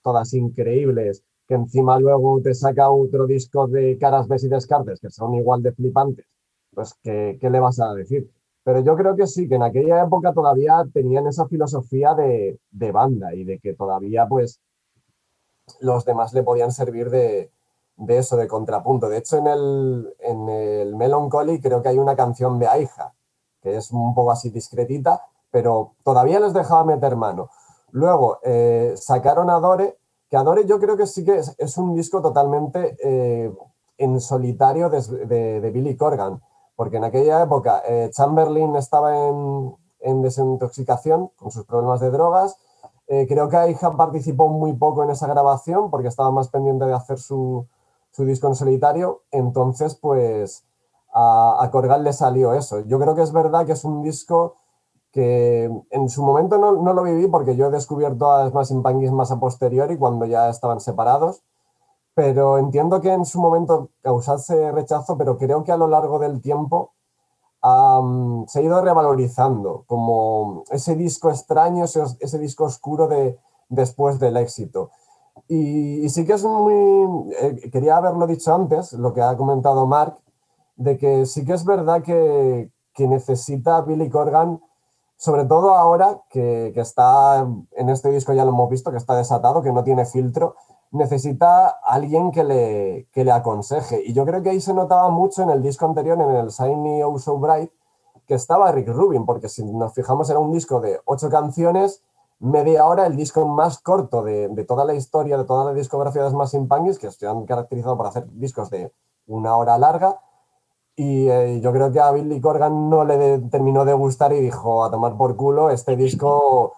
[0.02, 5.10] todas increíbles, que encima luego te saca otro disco de caras, ves y descartes, que
[5.10, 6.26] son igual de flipantes,
[6.74, 8.30] pues ¿qué, le vas a decir?
[8.64, 12.58] Pero yo creo que sí, que en aquella época todavía tenían esa filosofía de,
[12.92, 14.60] banda y de que todavía pues
[15.80, 17.50] los demás le podían servir de,
[18.08, 19.08] eso, de contrapunto.
[19.08, 23.14] De hecho, en el, en el Melancholy creo que hay una canción de Aija,
[23.60, 27.50] que es un poco así discretita, pero todavía les dejaba meter mano.
[27.90, 29.98] Luego eh, sacaron a Dore
[30.32, 33.52] que Adore yo creo que sí que es, un disco totalmente eh,
[33.98, 36.40] en solitario de, Billy Corgan,
[36.74, 42.56] porque en aquella época eh, Chamberlain estaba en, desintoxicación con sus problemas de drogas.
[43.08, 46.94] Eh, creo que Aija participó muy poco en esa grabación porque estaba más pendiente de
[46.94, 47.66] hacer su,
[48.10, 49.24] su disco en solitario.
[49.32, 50.64] Entonces, pues
[51.12, 52.80] a, Corgal le salió eso.
[52.80, 54.56] Yo creo que es verdad que es un disco
[55.12, 59.12] que en su momento no, no, lo viví porque yo he descubierto a Smashing Pumpkins
[59.12, 61.42] más a posteriori cuando ya estaban separados,
[62.14, 66.40] pero entiendo que en su momento causase rechazo, pero creo que a lo largo del
[66.40, 66.92] tiempo
[67.62, 74.18] um, se ha ido revalorizando como ese disco extraño, ese, ese disco oscuro de después
[74.18, 74.90] del éxito.
[75.48, 79.86] Y, y sí que es muy, eh, quería haberlo dicho antes, lo que ha comentado
[79.86, 80.18] Mark,
[80.76, 84.60] de que sí que es verdad que, que necesita Billy Corgan
[85.22, 89.62] sobre todo ahora que, está en este disco, ya lo hemos visto, que está desatado,
[89.62, 90.56] que no tiene filtro,
[90.90, 94.02] necesita alguien que le, que le aconseje.
[94.04, 97.04] Y yo creo que ahí se notaba mucho en el disco anterior, en el Shiny
[97.04, 97.70] Oh So Bright,
[98.26, 102.02] que estaba Rick Rubin, porque si nos fijamos era un disco de ocho canciones,
[102.40, 106.24] media hora, el disco más corto de, de toda la historia, de toda la discografía
[106.24, 108.92] de Smashing que se han caracterizado por hacer discos de
[109.28, 110.18] una hora larga,
[110.96, 114.40] y eh, yo creo que a Billy Corgan no le de, terminó de gustar y
[114.40, 116.74] dijo, a tomar por culo, este disco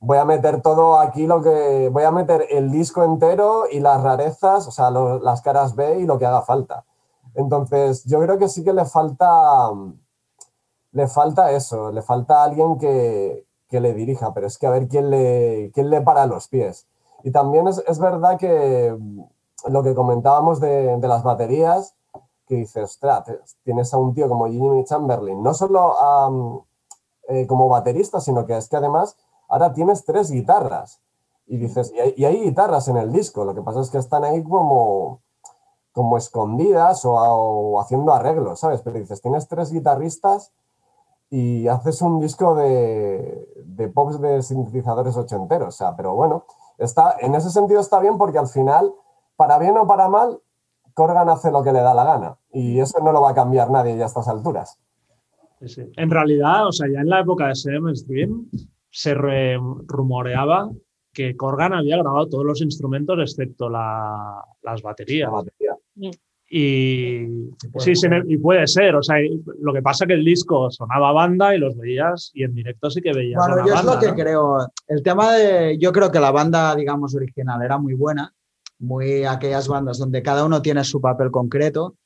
[0.00, 4.02] voy a meter todo aquí, lo que voy a meter el disco entero y las
[4.02, 6.84] rarezas, o sea, las caras B y lo que haga falta.
[7.34, 9.70] Entonces, yo creo que sí que le falta,
[10.92, 14.88] le falta eso, le falta alguien que, que le dirija, pero es que a ver
[14.88, 16.86] quién le, quién le para los pies.
[17.22, 18.96] Y también es, es verdad que
[19.66, 21.94] lo que comentábamos de, de las baterías,
[22.46, 23.24] que dices, ostras,
[23.62, 25.94] tienes a un tío como Jimmy Chamberlain, no solo
[27.28, 29.16] eh, como baterista, sino que es que además
[29.48, 31.00] ahora tienes tres guitarras.
[31.46, 34.42] Y dices, y hay, guitarras en el disco, lo que pasa es que están ahí
[34.42, 35.20] como,
[35.92, 38.80] como escondidas o, o, haciendo arreglos, ¿sabes?
[38.82, 40.52] Pero dices, tienes tres guitarristas
[41.28, 46.44] y haces un disco de, de pops de sintetizadores ochenteros, o sea, pero bueno,
[46.78, 48.94] está, en ese sentido está bien porque al final,
[49.36, 50.40] para bien o para mal,
[50.94, 53.70] Corgan hace lo que le da la gana y eso no lo va a cambiar
[53.70, 54.80] nadie ya a estas alturas.
[55.66, 55.82] Sí.
[55.96, 58.48] En realidad, o sea, ya en la época de SM Stream
[58.90, 60.70] se re rumoreaba
[61.12, 65.30] que Corgan había grabado todos los instrumentos excepto la, las baterías.
[65.30, 65.76] La batería.
[66.50, 67.26] Y,
[67.78, 68.94] sí, sí, y puede ser.
[68.96, 69.16] O sea,
[69.60, 72.90] lo que pasa es que el disco sonaba banda y los veías, y en directo
[72.90, 73.38] sí que veías.
[73.38, 74.14] Bueno, yo banda, es lo que ¿no?
[74.14, 74.58] creo.
[74.86, 75.78] El tema de.
[75.78, 78.32] Yo creo que la banda, digamos, original era muy buena
[78.78, 81.96] muy aquellas bandas donde cada uno tiene su papel concreto.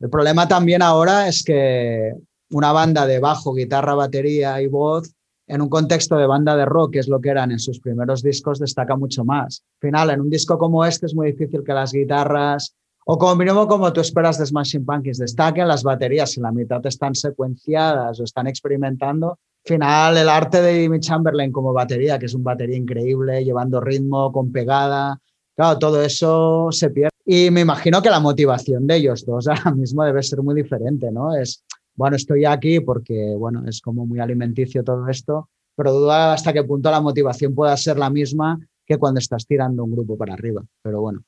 [0.00, 2.12] El problema también ahora es que
[2.50, 5.12] una banda de bajo, guitarra, batería y voz,
[5.46, 8.22] en un contexto de banda de rock, que es lo que eran en sus primeros
[8.22, 9.64] discos, destaca mucho más.
[9.80, 13.36] Al final, en un disco como este es muy difícil que las guitarras, o como
[13.36, 18.20] mínimo como tú esperas de Smashing Pumpkins, destaquen las baterías, si la mitad están secuenciadas
[18.20, 19.38] o están experimentando.
[19.64, 23.80] Al final, el arte de Jimmy Chamberlain como batería, que es un batería increíble, llevando
[23.80, 25.18] ritmo con pegada,
[25.58, 27.10] Claro, todo eso se pierde.
[27.26, 31.10] Y me imagino que la motivación de ellos dos ahora mismo debe ser muy diferente,
[31.10, 31.34] ¿no?
[31.34, 31.64] Es,
[31.96, 36.62] bueno, estoy aquí porque, bueno, es como muy alimenticio todo esto, pero dudo hasta qué
[36.62, 40.62] punto la motivación pueda ser la misma que cuando estás tirando un grupo para arriba.
[40.80, 41.22] Pero bueno.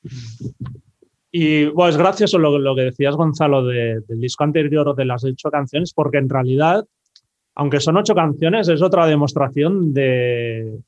[1.29, 5.51] Y bueno, es gracioso lo, que decías, Gonzalo, de, del disco anterior de las ocho
[5.51, 6.85] canciones, porque en realidad,
[7.55, 10.79] aunque son ocho canciones, es otra demostración de,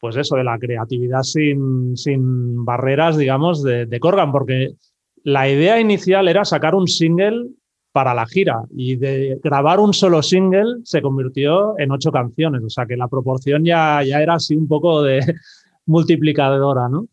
[0.00, 4.74] pues eso, de la creatividad sin, sin barreras, digamos, de, de, Corgan, porque
[5.22, 7.48] la idea inicial era sacar un single
[7.92, 12.68] para la gira y de grabar un solo single se convirtió en ocho canciones, o
[12.68, 15.20] sea que la proporción ya, ya era así un poco de
[15.86, 17.08] multiplicadora, ¿no?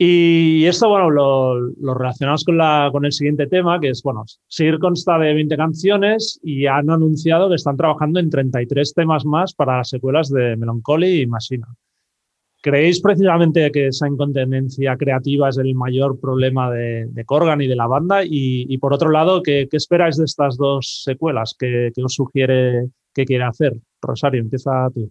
[0.00, 4.24] Y esto, bueno, lo, lo relacionamos con, la, con el siguiente tema, que es, bueno,
[4.46, 9.54] Sir consta de 20 canciones y han anunciado que están trabajando en 33 temas más
[9.54, 11.66] para las secuelas de Melancholy y Machina.
[12.68, 17.74] ¿Creéis precisamente que esa incontinencia creativa es el mayor problema de, de Corgan y de
[17.74, 18.20] la banda?
[18.22, 21.54] Y, por otro lado, ¿qué, ¿qué, esperáis de estas dos secuelas?
[21.58, 23.72] ¿Qué, ¿Qué, os sugiere que quiere hacer?
[24.02, 25.10] Rosario, empieza tú.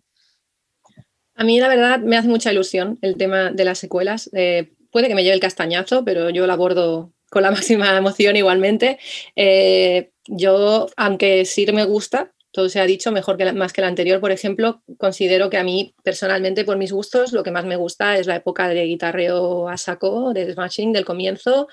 [1.33, 4.29] A mí, la verdad, me hace mucha ilusión el tema de las secuelas.
[4.33, 8.35] Eh, puede que me lleve el castañazo, pero yo lo abordo con la máxima emoción
[8.35, 8.99] igualmente.
[9.35, 13.87] Eh, yo, aunque sí me gusta, todo se ha dicho mejor que más que la
[13.87, 17.75] anterior, por ejemplo, considero que a mí personalmente, por mis gustos, lo que más me
[17.75, 21.67] gusta es la época de guitarreo a saco, de Smashing, del comienzo.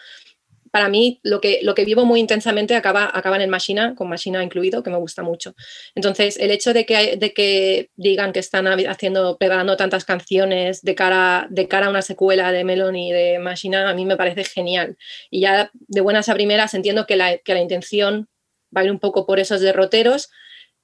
[0.70, 4.42] Para mí, lo que, lo que vivo muy intensamente acaba, acaba en Machina, con Machina
[4.42, 5.54] incluido, que me gusta mucho.
[5.94, 10.96] Entonces, el hecho de que, de que digan que están haciendo, preparando tantas canciones de
[10.96, 14.42] cara, de cara a una secuela de Melon y de Machina, a mí me parece
[14.42, 14.96] genial.
[15.30, 18.28] Y ya de buenas a primeras entiendo que la, que la intención
[18.76, 20.30] va a ir un poco por esos derroteros,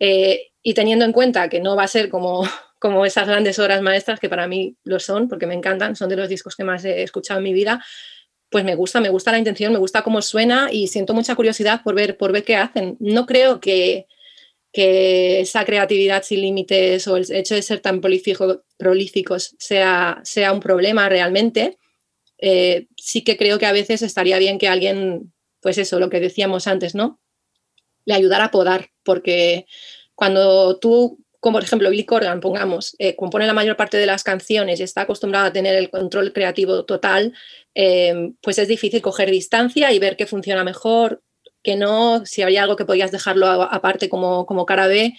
[0.01, 2.43] eh, y teniendo en cuenta que no va a ser como,
[2.81, 6.17] como esas grandes obras maestras, que para mí lo son, porque me encantan, son de
[6.17, 7.85] los discos que más he escuchado en mi vida,
[8.51, 11.83] pues me gusta, me gusta la intención, me gusta cómo suena y siento mucha curiosidad
[11.85, 12.97] por ver, por ver qué hacen.
[12.99, 14.09] No creo que,
[14.73, 20.61] que esa creatividad sin límites o el hecho de ser tan prolíficos sea, sea un
[20.61, 21.79] problema realmente.
[22.39, 26.21] Eh, sí que creo que a veces estaría bien que alguien, pues eso, lo que
[26.21, 27.21] decíamos antes, ¿no?
[28.05, 29.67] Le ayudara a podar, porque
[30.15, 34.23] cuando tú, como por ejemplo Billy Corgan, pongamos, eh, compone la mayor parte de las
[34.23, 37.35] canciones y está acostumbrado a tener el control creativo total,
[37.75, 41.25] eh, pues es difícil coger distancia y ver qué funciona mejor,
[41.65, 45.15] que no, si había algo que podías dejarlo aparte como, como cara B.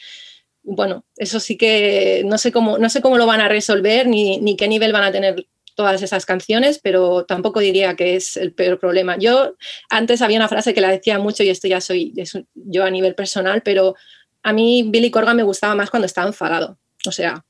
[0.64, 4.38] Bueno, eso sí que no sé cómo, no sé cómo lo van a resolver ni,
[4.38, 8.54] ni qué nivel van a tener todas esas canciones, pero tampoco diría que es el
[8.54, 9.18] peor problema.
[9.18, 9.56] Yo
[9.90, 12.14] antes había una frase que la decía mucho y esto ya soy
[12.56, 13.96] yo a nivel personal, pero
[14.44, 16.78] a mí Billy Corgan me gustaba más cuando estaba enfadado.
[17.08, 17.44] O sea,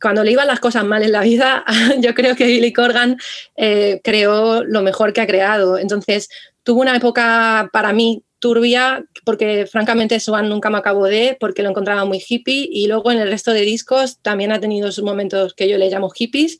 [0.00, 1.64] cuando le iban las cosas mal en la vida,
[2.00, 3.18] yo creo que Billy Corgan
[3.56, 5.78] eh, creó lo mejor que ha creado.
[5.78, 6.28] Entonces,
[6.62, 11.70] tuvo una época para mí turbia, porque francamente Swan nunca me acabó de, porque lo
[11.70, 15.54] encontraba muy hippie, y luego en el resto de discos también ha tenido sus momentos
[15.54, 16.58] que yo le llamo hippies,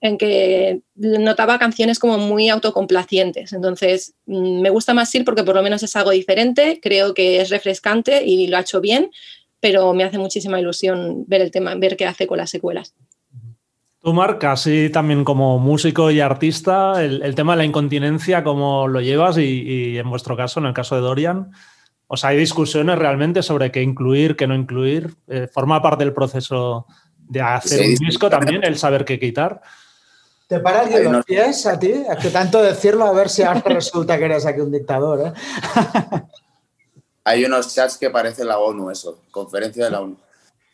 [0.00, 3.52] en que notaba canciones como muy autocomplacientes.
[3.52, 7.40] Entonces, mm, me gusta más Sir porque por lo menos es algo diferente, creo que
[7.40, 9.10] es refrescante y lo ha hecho bien,
[9.60, 12.94] pero me hace muchísima ilusión ver el tema, ver qué hace con las secuelas.
[14.02, 19.02] Tú, Marc, así también como músico y artista, el, tema de la incontinencia, ¿cómo lo
[19.02, 19.36] llevas?
[19.36, 21.50] Y, en vuestro caso, en el caso de Dorian,
[22.06, 25.14] o sea, hay discusiones realmente sobre qué incluir, qué no incluir.
[25.28, 26.86] Eh, ¿Forma parte del proceso
[27.18, 29.60] de hacer un disco también, el saber qué quitar?
[30.50, 31.92] ¿Te para alguien los pies a ti?
[31.92, 35.28] Es que tanto decirlo a ver si ahora resulta que eres aquí un dictador.
[35.28, 35.32] ¿eh?
[37.24, 40.16] Hay unos chats que parece la ONU, eso, conferencia de la ONU.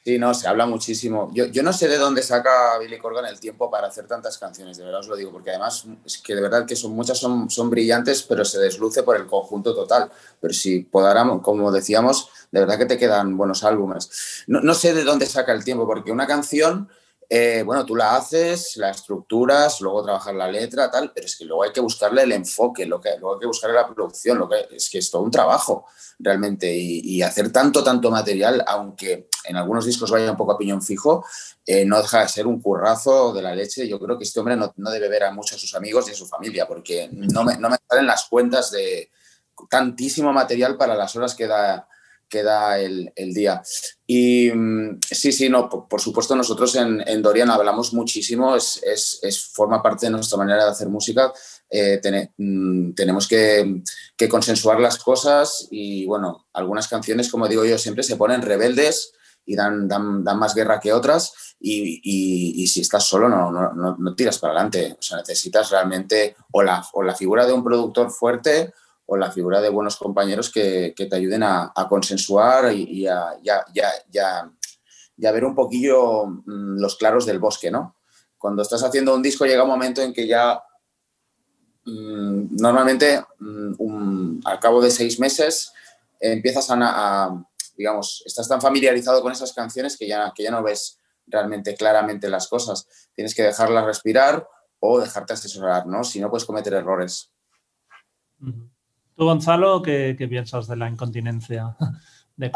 [0.02, 1.30] Sí, no, se habla muchísimo.
[1.34, 4.78] Yo, yo no sé de dónde saca Billy Corgan el tiempo para hacer tantas canciones,
[4.78, 7.50] de verdad os lo digo, porque además es que de verdad que son muchas son,
[7.50, 10.10] son brillantes, pero se desluce por el conjunto total.
[10.40, 14.44] Pero si podáramos, como decíamos, de verdad que te quedan buenos álbumes.
[14.46, 16.88] No, no sé de dónde saca el tiempo, porque una canción
[17.28, 21.44] eh, bueno, tú la haces, la estructuras, luego trabajar la letra, tal, pero es que
[21.44, 24.48] luego hay que buscarle el enfoque, lo que, luego hay que buscarle la producción, lo
[24.48, 25.86] que, es que es todo un trabajo
[26.18, 30.82] realmente y, hacer tanto, tanto material, aunque en algunos discos vaya un poco a piñón
[30.82, 31.24] fijo,
[31.64, 33.88] eh, no deja de ser un currazo de la leche.
[33.88, 36.14] Yo creo que este hombre no, debe ver a muchos a sus amigos y a
[36.14, 39.10] su familia, porque no me, no me salen las cuentas de
[39.68, 41.88] tantísimo material para las horas que da
[42.28, 43.62] queda el, el, día.
[44.06, 49.18] Y mm, sí, sí, no, por, supuesto nosotros en, en, Dorian hablamos muchísimo, es, es,
[49.22, 51.32] es, forma parte de nuestra manera de hacer música.
[51.70, 52.00] Eh,
[52.36, 53.82] mm, tenemos que,
[54.16, 59.12] que, consensuar las cosas y bueno, algunas canciones, como digo yo, siempre se ponen rebeldes
[59.44, 63.50] y dan, dan, dan más guerra que otras y, y, y si estás solo no,
[63.50, 64.96] no, no, tiras para adelante.
[64.98, 68.72] O sea, necesitas realmente o la, o la figura de un productor fuerte
[69.06, 73.32] o la figura de buenos compañeros que, te ayuden a, consensuar y, a,
[75.16, 77.96] ver un poquillo mm, los claros del bosque, ¿no?
[78.36, 80.62] Cuando estás haciendo un disco llega un momento en que ya
[81.84, 85.72] mm, normalmente mm, al cabo de seis meses
[86.18, 87.44] empiezas a,
[87.76, 92.28] digamos, estás tan familiarizado con esas canciones que ya, que ya no ves realmente claramente
[92.28, 92.86] las cosas.
[93.14, 94.48] Tienes que dejarlas respirar
[94.80, 96.04] o dejarte asesorar, ¿no?
[96.04, 97.32] Si no, puedes cometer errores.
[99.16, 101.76] Tú, Gonzalo, ¿qué, piensas de la incontinencia
[102.36, 102.50] de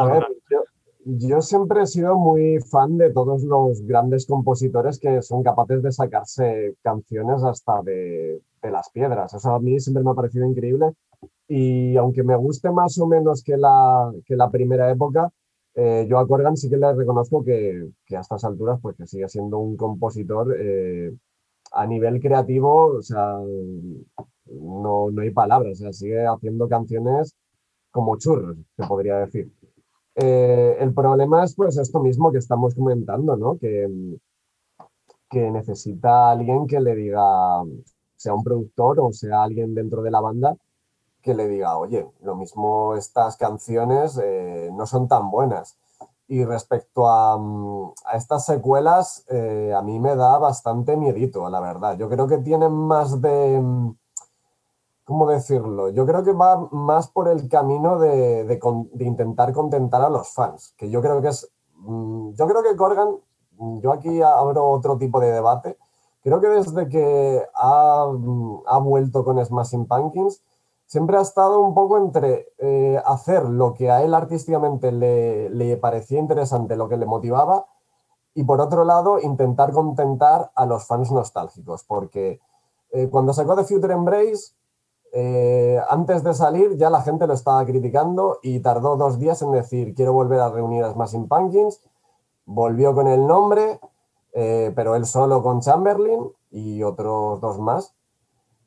[1.04, 5.92] yo, siempre he sido muy fan de todos los grandes compositores que son capaces de
[5.92, 9.32] sacarse canciones hasta de, las piedras.
[9.32, 10.92] Eso a mí siempre me ha parecido increíble.
[11.48, 15.30] Y aunque me guste más o menos que la, que la primera época,
[15.74, 19.06] eh, yo a Corgan sí que le reconozco que, que, a estas alturas pues que
[19.06, 21.12] sigue siendo un compositor eh,
[21.72, 23.38] a nivel creativo, o sea,
[24.46, 27.34] no, no hay palabras, o sigue haciendo canciones
[27.90, 29.52] como churros, se podría decir.
[30.14, 33.58] Eh, el problema es pues esto mismo que estamos comentando, ¿no?
[33.58, 33.88] Que,
[35.28, 37.62] que necesita alguien que le diga,
[38.16, 40.56] sea un productor o sea alguien dentro de la banda,
[41.22, 45.78] que le diga, oye, lo mismo estas canciones eh, no son tan buenas.
[46.26, 51.98] Y respecto a, a estas secuelas, eh, a mí me da bastante miedito, la verdad.
[51.98, 53.60] Yo creo que tienen más de
[55.10, 55.88] ¿cómo decirlo?
[55.88, 58.60] Yo creo que va más por el camino de,
[59.00, 63.16] intentar contentar a los fans, que yo creo que es, mm, yo creo que Corgan,
[63.58, 65.76] mm, yo aquí abro otro tipo de debate,
[66.22, 70.44] creo que desde que ha, mm, ha vuelto con Smashing Pumpkins,
[70.86, 76.20] siempre ha estado un poco entre eh, hacer lo que a él artísticamente le, parecía
[76.20, 77.66] interesante, lo que le motivaba,
[78.32, 82.40] y por otro lado intentar contentar a los fans nostálgicos, porque
[82.92, 84.54] eh, cuando sacó The Future Embrace,
[85.12, 89.52] eh, antes de salir ya la gente lo estaba criticando y tardó dos días en
[89.52, 91.80] decir quiero volver a reunir a Smashing Pumpkins,
[92.46, 93.80] volvió con el nombre,
[94.32, 97.94] pero él solo con Chamberlain y otros dos más.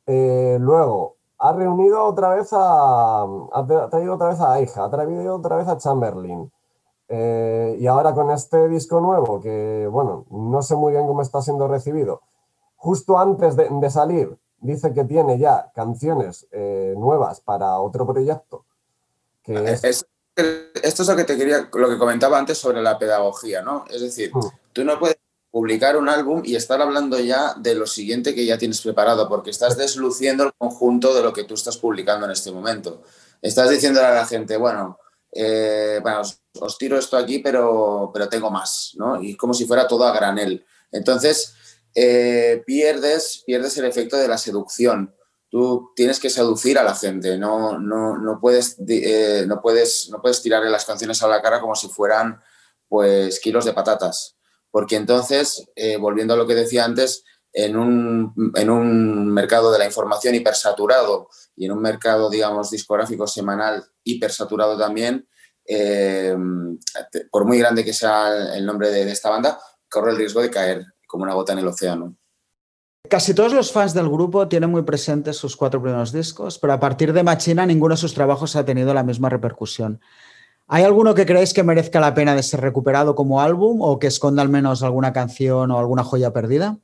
[0.06, 3.24] luego ha reunido otra vez a.
[3.24, 6.50] Ha traído otra vez a Aija, ha traído otra vez a Chamberlain.
[7.10, 11.42] Eh, y ahora con este disco nuevo, que bueno, no sé muy bien cómo está
[11.42, 12.22] siendo recibido,
[12.78, 18.66] justo antes de, salir, dice que tiene ya canciones eh, nuevas para otro proyecto.
[19.44, 23.86] Que esto es lo que te quería, lo que comentaba antes sobre la pedagogía, ¿no?
[23.90, 24.48] Es decir, hmm.
[24.72, 25.18] tú no puedes
[25.52, 29.52] publicar un álbum y estar hablando ya de lo siguiente que ya tienes preparado, porque
[29.52, 33.04] estás desluciendo el conjunto de lo que tú estás publicando en este momento.
[33.42, 34.98] Estás diciéndole a la gente, bueno,
[35.32, 36.22] eh, bueno
[36.60, 39.22] os, tiro esto aquí, pero, pero tengo más, ¿no?
[39.22, 40.66] Y como si fuera todo a granel.
[40.92, 41.54] Entonces,
[41.96, 45.16] eh, pierdes, pierdes el efecto de la seducción.
[45.50, 50.22] Tú tienes que seducir a la gente, no, no, no puedes, eh, no, puedes, no
[50.22, 52.42] puedes tirarle las canciones a la cara como si fueran
[52.88, 54.36] pues kilos de patatas
[54.74, 57.24] porque entonces, eh, volviendo a lo que decía antes,
[57.54, 63.28] en un, en un, mercado de la información hipersaturado y en un mercado, digamos, discográfico
[63.28, 65.30] semanal hipersaturado también,
[65.68, 66.36] eh,
[67.30, 70.84] por muy grande que sea el nombre de, esta banda, corre el riesgo de caer
[71.14, 72.16] como una gota en el océano.
[73.08, 76.80] Casi todos los fans del grupo tienen muy presentes sus cuatro primeros discos, pero a
[76.80, 80.02] partir de Machina ninguno de sus trabajos ha tenido la misma repercusión.
[80.68, 84.08] ¿Hay alguno que creéis que merezca la pena de ser recuperado como álbum o que
[84.08, 86.80] esconda al menos alguna canción o alguna joya perdida?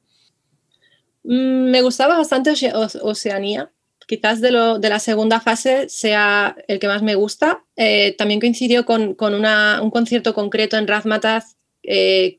[1.23, 2.53] Mm, me gustaba bastante
[3.01, 3.71] Oceanía.
[4.05, 7.63] Quizás de, lo, de, la segunda fase sea el que más me gusta.
[7.75, 12.38] Eh, también coincidió con, un concierto concreto en Razmataz eh,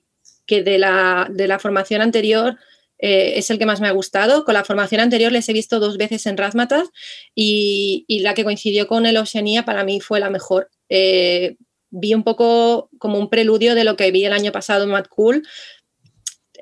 [0.51, 2.59] que de la, de la, formación anterior
[2.99, 4.45] eh, es el que más me ha gustado.
[4.45, 6.89] Con la formación anterior les he visto dos veces en Razmataz
[7.37, 10.69] y, y la que coincidió con el Oceanía para mí fue la mejor.
[10.89, 11.57] Eh,
[11.91, 15.07] vi un poco como un preludio de lo que vi el año pasado en Mad
[15.07, 15.47] Cool.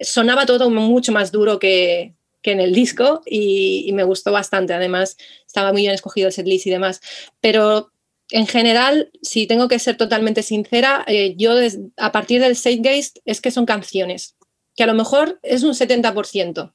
[0.02, 4.74] Sonaba todo mucho más duro que, en el disco y, me gustó bastante.
[4.74, 5.16] Además,
[5.46, 7.00] estaba muy bien escogido el setlist y demás.
[7.40, 7.90] Pero
[8.30, 11.52] en general, si tengo que ser totalmente sincera, eh, yo
[11.96, 14.36] a partir del Zeitgeist es que son canciones,
[14.76, 16.74] que a lo mejor es un 70%.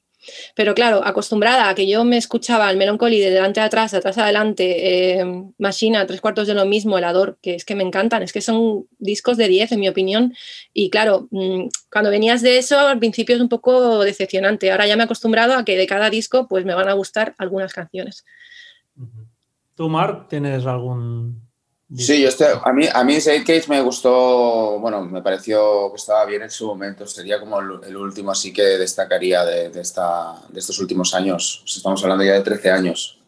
[0.56, 4.18] Pero claro, acostumbrada a que yo me escuchaba el Melancholy de delante a atrás, atrás
[4.18, 5.26] adelante, eh,
[5.58, 8.42] Machina, tres cuartos de lo mismo, el Ador, que es que me encantan, es que
[8.42, 10.34] son discos de 10 en mi opinión.
[10.74, 14.72] Y claro, mm, cuando venías de eso, al principio es un poco decepcionante.
[14.72, 17.36] Ahora ya me he acostumbrado a que de cada disco pues me van a gustar
[17.38, 18.24] algunas canciones.
[19.76, 21.44] ¿Tú, Mark, tienes algún
[21.96, 26.26] Sí, yo estoy, a mí, a mí Cage me gustó, bueno, me pareció que estaba
[26.26, 27.06] bien en su momento.
[27.06, 31.64] Sería como el, último así que destacaría de, de, esta, de estos últimos años.
[31.68, 33.20] Estamos hablando ya de 13 años.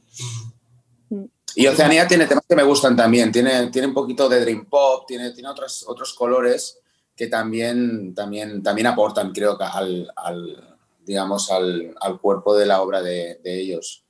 [1.56, 3.32] Y Oceanía tiene temas que me gustan también.
[3.32, 6.80] Tiene, tiene un poquito de Dream Pop, tiene, tiene otros, otros colores
[7.16, 13.02] que también, también, también aportan, creo, al, al digamos, al, al, cuerpo de la obra
[13.04, 14.04] de, de ellos.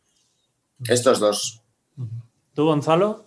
[0.87, 1.61] Estos dos.
[2.55, 3.25] ¿Tú, Gonzalo?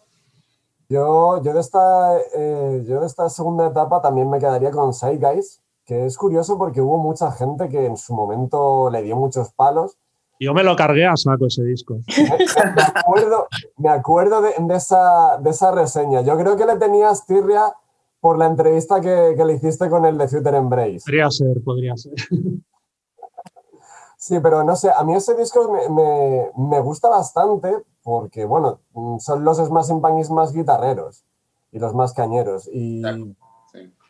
[0.89, 5.19] Yo, yo, de esta, eh, yo de esta segunda etapa también me quedaría con Side
[5.19, 9.53] Guys, que es curioso porque hubo mucha gente que en su momento le dio muchos
[9.53, 9.99] palos.
[10.41, 11.99] Yo me lo cargué a saco ese disco.
[12.17, 16.23] me acuerdo, me acuerdo de, esa, de esa reseña.
[16.23, 17.75] Yo creo que le tenías tirria
[18.21, 21.03] por la entrevista que, que le hiciste con el de Future Embrace.
[21.05, 22.15] Podría ser, podría ser.
[24.29, 28.81] Sí, pero no sé, a mí ese disco me, me, me gusta bastante porque, bueno,
[29.21, 31.25] son los Smashing Pumpkins más guitarreros
[31.73, 32.69] y los más cañeros.
[32.71, 33.35] Y yo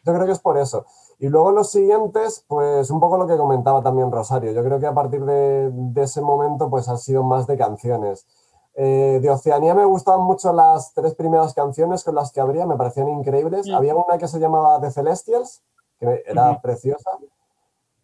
[0.03, 0.87] creo que es por eso.
[1.21, 4.51] Y luego los siguientes, pues un poco lo que comentaba también Rosario.
[4.51, 8.27] Yo creo que a partir de, de ese momento, pues han sido más de canciones.
[8.75, 12.77] Eh, de Oceanía me gustaban mucho las tres primeras canciones con las que habría, me
[12.77, 13.71] parecían increíbles.
[13.73, 15.63] Había una que se llamaba The Celestials,
[16.01, 17.09] que era preciosa.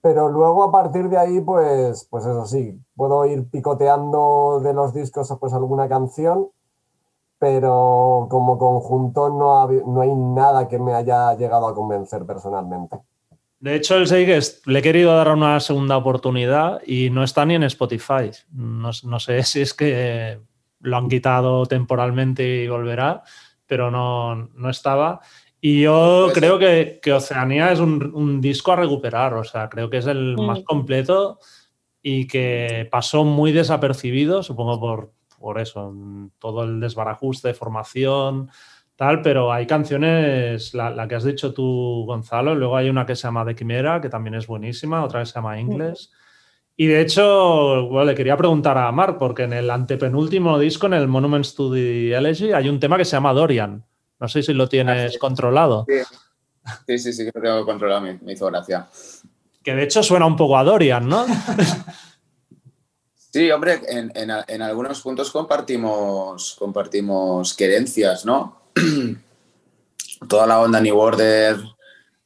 [0.05, 4.92] Pero luego a partir de ahí, pues, pues eso sí, puedo ir picoteando de los
[4.92, 6.48] discos pues alguna canción,
[7.38, 12.98] pero como conjunto no, no hay nada que me haya llegado a convencer personalmente.
[13.61, 17.55] De hecho, el Seiges le he querido dar una segunda oportunidad y no está ni
[17.55, 18.30] en Spotify.
[18.52, 20.38] No, no, sé si es que
[20.80, 23.22] lo han quitado temporalmente y volverá,
[23.66, 25.22] pero no, no estaba.
[25.66, 29.88] Y yo pues creo que, que, Oceanía es un, disco a recuperar, o sea, creo
[29.88, 31.38] que es el más completo
[32.02, 35.94] y que pasó muy desapercibido, supongo por, por eso,
[36.38, 38.50] todo el desbarajuste, formación,
[38.94, 43.22] tal, pero hay canciones, la, que has dicho tú, Gonzalo, luego hay una que se
[43.22, 46.12] llama De Quimera, que también es buenísima, otra que se llama Inglés.
[46.76, 50.92] Y de hecho, bueno, le quería preguntar a Mark, porque en el antepenúltimo disco, en
[50.92, 53.82] el Monuments to the Elegy, hay un tema que se llama Dorian.
[54.24, 55.84] No sé si lo tienes controlado.
[56.86, 58.88] Sí, sí, sí, que lo tengo controlado, me, me hizo gracia.
[59.62, 61.26] Que de hecho suena un poco a Dorian, ¿no?
[63.30, 68.70] Sí, hombre, en, en, en, algunos puntos compartimos, compartimos querencias, ¿no?
[70.28, 71.56] Toda la onda New Order,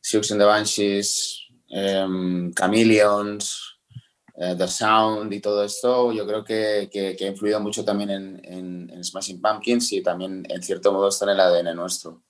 [0.01, 3.68] Sioux and the Banshees, um, Chameleons,
[4.39, 8.11] uh, The Sound y todo esto, yo creo que, que, que ha influido mucho también
[8.11, 12.22] en, en, Smashing Pumpkins y también en cierto modo está en el ADN nuestro.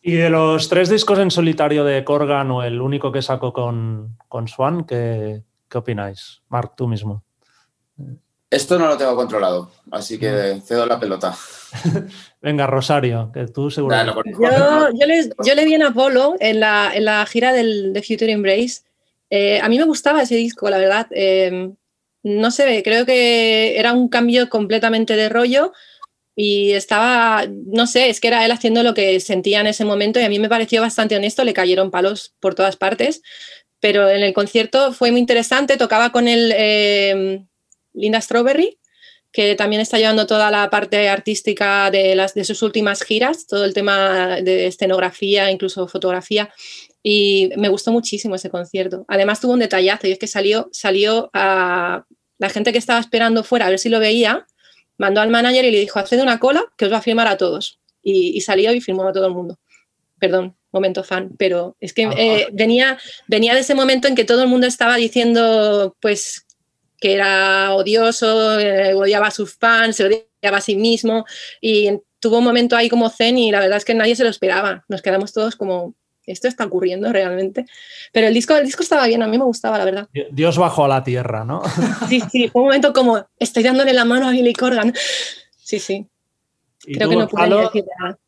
[0.00, 4.16] Y de los tres discos en solitario de Corgan o el único que sacó con,
[4.28, 6.42] con Swan, ¿qué, ¿qué opináis?
[6.48, 7.24] Mark, tú mismo.
[8.52, 11.34] Esto no lo tengo controlado, así que cedo la pelota.
[12.42, 13.96] Venga, Rosario, que tú seguro.
[14.04, 18.02] yo, yo, le, yo, le, vi en Apolo en la, en la gira del, de
[18.02, 18.82] Future Embrace.
[19.34, 21.06] Eh, a mí me gustaba ese disco, la verdad.
[21.10, 21.72] Eh,
[22.22, 25.72] no sé, creo que era un cambio completamente de rollo
[26.36, 30.20] y estaba, no sé, es que era él haciendo lo que sentía en ese momento
[30.20, 33.22] y a mí me pareció bastante honesto, le cayeron palos por todas partes,
[33.80, 37.42] pero en el concierto fue muy interesante, tocaba con el eh,
[37.94, 38.78] Linda Strawberry,
[39.32, 43.64] que también está llevando toda la parte artística de, las, de sus últimas giras, todo
[43.64, 46.52] el tema de escenografía, incluso fotografía,
[47.02, 49.04] y me gustó muchísimo ese concierto.
[49.08, 52.04] Además tuvo un detallazo y es que salió, salió a
[52.38, 54.46] la gente que estaba esperando fuera a ver si lo veía,
[54.98, 57.36] mandó al manager y le dijo, haced una cola que os va a firmar a
[57.36, 57.80] todos.
[58.02, 59.58] Y, y salió y firmó a todo el mundo.
[60.18, 64.42] Perdón, momento fan, pero es que eh, venía, venía de ese momento en que todo
[64.42, 66.46] el mundo estaba diciendo, pues,
[67.02, 71.26] que era odioso, eh, odiaba a sus fans, se odiaba a sí mismo
[71.60, 71.90] y
[72.20, 74.84] tuvo un momento ahí como zen y la verdad es que nadie se lo esperaba.
[74.88, 75.96] Nos quedamos todos como,
[76.26, 77.66] esto está ocurriendo realmente.
[78.12, 80.08] Pero el disco, el disco estaba bien, a mí me gustaba, la verdad.
[80.30, 81.60] Dios bajó a la tierra, ¿no?
[82.08, 84.94] Sí, sí, fue un momento como, estoy dándole la mano a Billy Corgan.
[85.56, 86.08] Sí, sí.
[86.78, 88.18] Creo que no pude decir nada.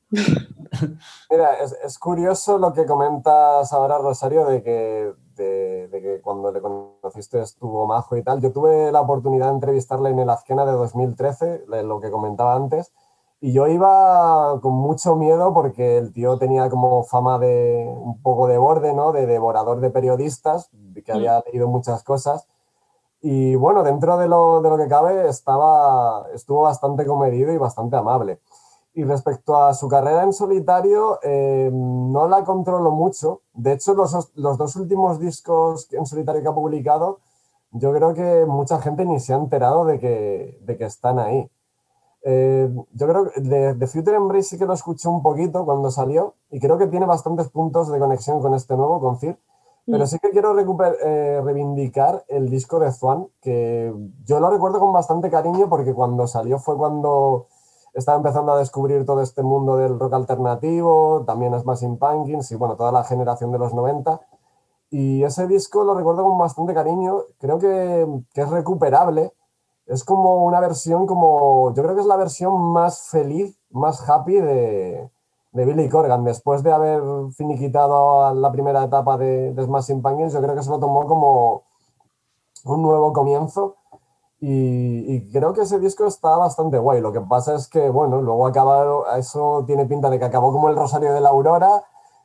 [1.31, 6.53] Mira, es, es, curioso lo que comentas ahora, Rosario, de que, de, de, que cuando
[6.53, 8.41] le conociste estuvo majo y tal.
[8.41, 12.93] Yo tuve la oportunidad de entrevistarle en el Azquena de 2013, lo que comentaba antes,
[13.41, 18.47] y yo iba con mucho miedo porque el tío tenía como fama de un poco
[18.47, 19.13] de borde, ¿no?
[19.13, 20.71] De devorador de periodistas,
[21.05, 21.17] que mm.
[21.17, 22.49] había leído muchas cosas.
[23.21, 27.97] Y bueno, dentro de lo, de lo que cabe, estaba, estuvo bastante comedido y bastante
[27.97, 28.39] amable.
[28.95, 33.41] Y respecto a su carrera en solitario, eh, no la controlo mucho.
[33.53, 37.19] De hecho, los, los, dos últimos discos en solitario que ha publicado,
[37.73, 41.51] yo creo que mucha gente ni se ha enterado de que, de que están ahí.
[42.23, 45.91] Eh, yo creo que de, de, Future Embrace sí que lo escuché un poquito cuando
[45.91, 49.37] salió y creo que tiene bastantes puntos de conexión con este nuevo, con Cir.
[49.87, 50.07] Pero mm.
[50.07, 53.93] sí que quiero eh, reivindicar el disco de Swan, que
[54.25, 57.49] yo lo recuerdo con bastante cariño porque cuando salió fue cuando
[57.95, 62.77] estaba empezando a descubrir todo este mundo del rock alternativo, también Smashing Pumpkins y bueno,
[62.77, 64.21] toda la generación de los 90.
[64.91, 69.33] Y ese disco lo recuerdo con bastante cariño, creo que, que, es recuperable.
[69.87, 74.35] Es como una versión, como yo creo que es la versión más feliz, más happy
[74.35, 75.11] de,
[75.53, 76.25] de Billy Corgan.
[76.25, 77.03] Después de haber
[77.37, 81.63] finiquitado la primera etapa de, de Smashing Pumpkins, yo creo que se lo tomó como
[82.65, 83.77] un nuevo comienzo
[84.47, 87.01] y, creo que ese disco está bastante guay.
[87.01, 90.69] Lo que pasa es que, bueno, luego acabaron, eso tiene pinta de que acabó como
[90.69, 91.83] el Rosario de la Aurora,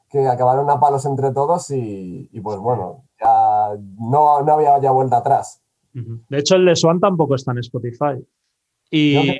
[0.09, 5.17] que acabaron a palos entre todos y, pues bueno, ya no, no, había ya vuelta
[5.17, 5.61] atrás.
[5.93, 8.21] De hecho, el de Swan tampoco está en Spotify.
[8.91, 9.39] Y,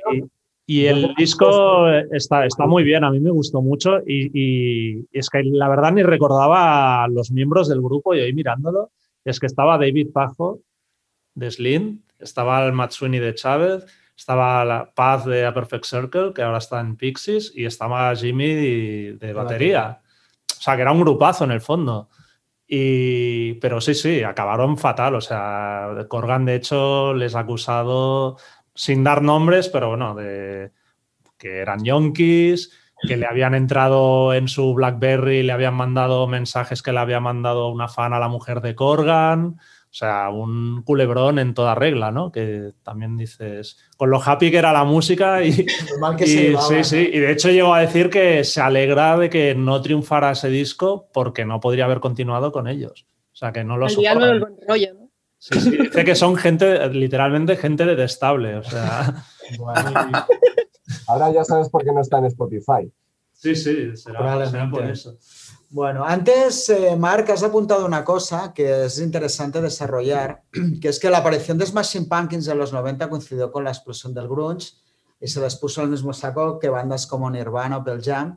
[0.64, 5.28] y el disco está, está muy bien, a mí me gustó mucho y, y, es
[5.28, 8.90] que la verdad ni recordaba a los miembros del grupo y hoy mirándolo,
[9.24, 10.60] es que estaba David Pajo
[11.34, 13.84] de Slim, estaba el Matsuni de Chávez,
[14.16, 18.54] estaba la Paz de A Perfect Circle, que ahora está en Pixies, y estaba Jimmy
[18.54, 20.02] de, batería.
[20.50, 22.10] O sea, que era un grupazo en el fondo.
[22.66, 25.14] Y, pero sí, sí, acabaron fatal.
[25.14, 28.36] O sea, Corgan, de hecho, les ha acusado,
[28.74, 30.72] sin dar nombres, pero bueno, de
[31.38, 32.70] que eran yonkis,
[33.02, 37.68] que le habían entrado en su Blackberry, le habían mandado mensajes que le había mandado
[37.70, 39.58] una fan a la mujer de Corgan.
[39.90, 42.30] O sea, un culebrón en toda regla, ¿no?
[42.30, 45.66] Que también dices, con lo happy que era la música y,
[46.16, 49.56] que y sí, sí, y de hecho llegó a decir que se alegra de que
[49.56, 53.04] no triunfara ese disco porque no podría haber continuado con ellos.
[53.32, 55.10] O sea, que no lo El diablo del buen rollo, ¿no?
[55.38, 59.24] Sí, sí, dice que son gente, literalmente gente detestable, o sea...
[61.08, 62.92] Ahora ya sabes por qué no está en Spotify.
[63.32, 65.16] Sí, sí, será, será por eso.
[65.72, 70.42] Bueno, antes, eh, Marc, has apuntado una cosa que es interesante desarrollar,
[70.82, 74.12] que es que la aparición de Smashing Pumpkins en los 90 coincidió con la explosión
[74.12, 74.72] del grunge
[75.20, 78.36] y se les puso al mismo saco que bandas como Nirvana o Pearl Jam.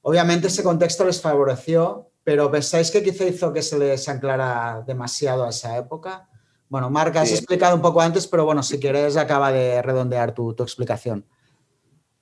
[0.00, 5.44] Obviamente ese contexto les favoreció, pero ¿pensáis que quizá hizo que se les anclara demasiado
[5.44, 6.30] a esa época?
[6.70, 10.54] Bueno, Marc, has explicado un poco antes, pero bueno, si quieres acaba de redondear tu,
[10.54, 11.26] tu explicación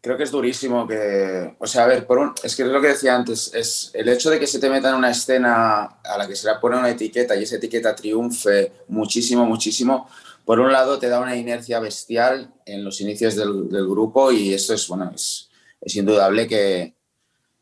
[0.00, 2.80] creo que es durísimo que, o sea, a ver, por un, es que es lo
[2.80, 6.18] que decía antes, es el hecho de que se te meta en una escena a
[6.18, 10.08] la que se le pone una etiqueta y esa etiqueta triunfe muchísimo, muchísimo,
[10.44, 14.72] por un lado te da una inercia bestial en los inicios del, grupo y eso
[14.72, 16.94] es, bueno, es, es indudable que,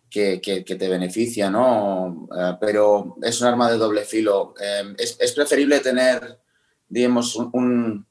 [0.09, 2.29] que, que, te beneficia, ¿no?
[2.31, 4.55] Uh, pero es un arma de doble filo.
[4.61, 6.39] Eh, es, es, preferible tener,
[6.89, 8.07] digamos, un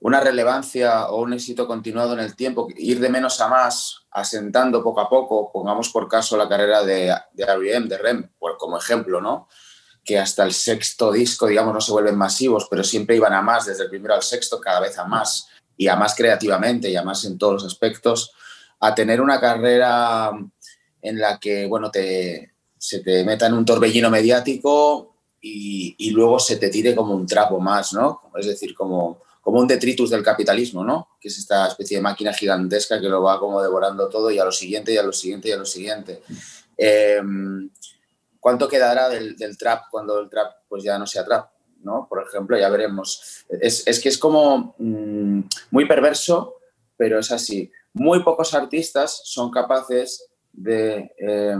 [0.00, 4.82] una relevancia o un éxito continuado en el tiempo, ir de menos a más, asentando
[4.82, 8.78] poco a poco, pongamos por caso la carrera de, de R.E.M., de REM, por, como
[8.78, 9.48] ejemplo, ¿no?
[10.08, 13.66] que hasta el sexto disco, digamos, no se vuelven masivos, pero siempre iban a más,
[13.66, 17.02] desde el primero al sexto, cada vez a más, y a más creativamente, y a
[17.02, 18.32] más en todos los aspectos,
[18.80, 20.30] a tener una carrera
[21.02, 26.38] en la que, bueno, te, se te meta en un torbellino mediático y, y luego
[26.38, 28.22] se te tire como un trapo más, ¿no?
[28.38, 31.16] Es decir, como como un detritus del capitalismo, ¿no?
[31.18, 34.44] Que es esta especie de máquina gigantesca que lo va como devorando todo y a
[34.44, 36.20] lo siguiente y a lo siguiente y a lo siguiente.
[36.76, 37.18] Eh,
[38.38, 41.48] ¿Cuánto quedará del, trap cuando el trap pues ya no sea trap?
[41.78, 42.06] ¿no?
[42.10, 43.46] Por ejemplo, ya veremos.
[43.48, 45.40] Es, que es como mmm,
[45.70, 46.56] muy perverso,
[46.98, 47.72] pero es así.
[47.94, 51.56] Muy pocos artistas son capaces de, eh,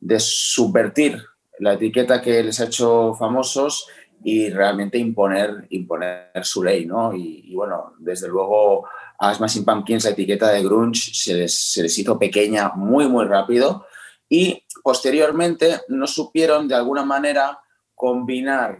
[0.00, 1.22] de subvertir
[1.58, 3.88] la etiqueta que les ha hecho famosos
[4.22, 7.14] y realmente imponer, imponer su ley, ¿no?
[7.14, 8.86] Y, bueno, desde luego
[9.18, 13.24] a Smashing Pumpkins la etiqueta de grunge se les, se les, hizo pequeña muy, muy
[13.24, 13.86] rápido
[14.28, 17.58] y posteriormente no supieron de alguna manera
[17.94, 18.78] combinar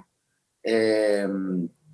[0.63, 1.27] eh,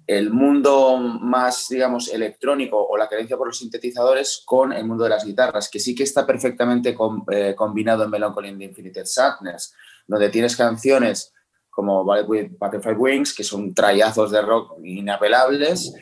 [0.06, 5.10] el mundo más, digamos, electrónico o la creencia por los sintetizadores con el mundo de
[5.10, 6.94] las guitarras, que sí que está perfectamente
[7.30, 9.74] eh, combinado en Melancholy and Infinite Sadness,
[10.06, 11.33] donde tienes canciones
[11.74, 15.92] como Butterfly Wings, que son trayazos de rock inapelables,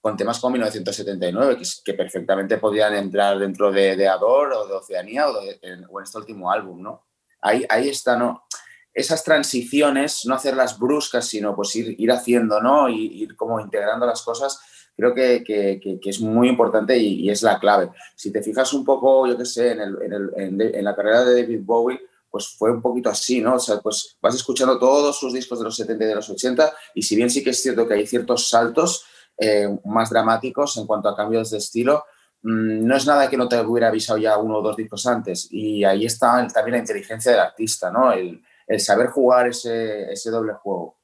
[0.00, 4.74] con temas como 1979, que, que perfectamente podrían entrar dentro de, de Ador o de
[4.74, 7.06] Oceanía o, de, en, o, en, este último álbum, ¿no?
[7.42, 8.44] Ahí, ahí está, ¿no?
[8.92, 12.88] Esas transiciones, no hacerlas bruscas, sino pues ir, ir haciendo, ¿no?
[12.88, 14.58] Y ir como integrando las cosas,
[14.96, 17.90] creo que, que, que es muy importante y, es la clave.
[18.16, 21.24] Si te fijas un poco, yo qué sé, en, el, en, el, en la carrera
[21.24, 22.00] de David Bowie,
[22.30, 23.56] pues fue un poquito así, ¿no?
[23.56, 26.72] O sea, pues vas escuchando todos sus discos de los 70 y de los 80
[26.94, 29.04] y si bien sí que es cierto que hay ciertos saltos
[29.36, 32.04] eh, más dramáticos en cuanto a cambios de estilo,
[32.42, 35.48] mmm, no es nada que no te hubiera avisado ya uno o dos discos antes
[35.50, 38.12] y ahí está también la inteligencia del artista, ¿no?
[38.12, 40.96] El, el saber jugar ese, ese, doble juego.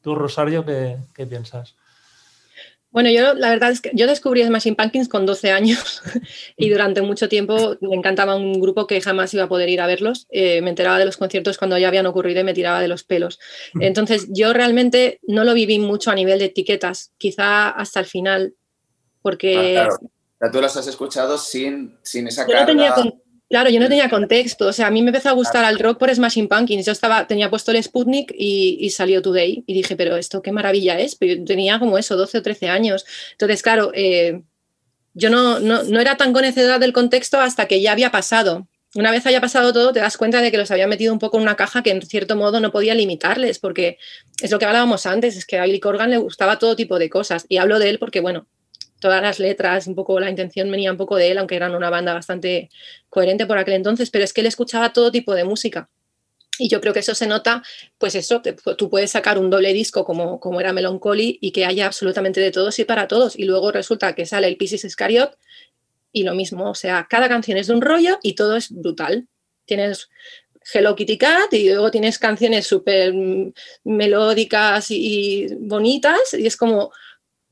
[0.00, 1.74] ¿Tú, Rosario, qué, qué piensas?
[2.90, 6.02] Bueno, yo la verdad es que yo descubrí Smashing Pumpkins con 12 años
[6.56, 9.86] y durante mucho tiempo me encantaba un grupo que jamás iba a poder ir a
[9.86, 10.26] verlos.
[10.30, 13.04] Eh, me enteraba de los conciertos cuando ya habían ocurrido y me tiraba de los
[13.04, 13.38] pelos.
[13.78, 18.54] Entonces yo realmente no lo viví mucho a nivel de etiquetas, quizá hasta el final,
[19.20, 19.78] porque...
[19.78, 19.88] Ah,
[20.38, 20.52] claro.
[20.52, 22.60] Tú las has escuchado sin, sin esa yo carga...
[22.60, 24.66] No tenía con Claro, yo no tenía contexto.
[24.66, 26.84] O sea, a mí me empezó a gustar el rock por Smashing Pumpkins.
[26.84, 29.64] Yo estaba, tenía puesto el Sputnik y, y, salió Today.
[29.66, 31.14] Y dije, pero esto qué maravilla es.
[31.16, 33.06] Pero yo tenía como eso, 12 o 13 años.
[33.32, 34.42] Entonces, claro, eh,
[35.14, 38.68] yo no, no, no, era tan conocedora del contexto hasta que ya había pasado.
[38.94, 41.38] Una vez haya pasado todo, te das cuenta de que los había metido un poco
[41.38, 43.98] en una caja que en cierto modo no podía limitarles, porque
[44.40, 47.10] es lo que hablábamos antes, es que a Billy Corgan le gustaba todo tipo de
[47.10, 47.46] cosas.
[47.48, 48.46] Y hablo de él porque, bueno,
[49.00, 51.90] todas las letras, un poco la intención venía un poco de él, aunque eran una
[51.90, 52.70] banda bastante
[53.08, 55.88] coherente por aquel entonces, pero es que él escuchaba todo tipo de música.
[56.58, 57.62] Y yo creo que eso se nota,
[57.98, 61.64] pues eso, te, tú puedes sacar un doble disco como, como era Melancholy y que
[61.64, 63.38] haya absolutamente de todos y para todos.
[63.38, 65.38] Y luego resulta que sale el Pisces Iscariot
[66.10, 69.28] y lo mismo, o sea, cada canción es de un rollo y todo es brutal.
[69.66, 70.08] Tienes
[70.72, 73.14] Hello Kitty Cat y luego tienes canciones súper
[73.84, 74.96] melódicas y,
[75.44, 76.90] y bonitas y es como,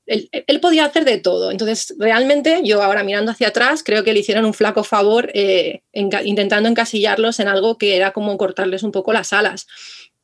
[0.06, 1.50] él, podía hacer de todo.
[1.50, 5.82] Entonces, realmente, yo ahora mirando hacia atrás, creo que le hicieron un flaco favor eh,
[5.92, 9.66] en, intentando encasillarlos en algo que era como cortarles un poco las alas.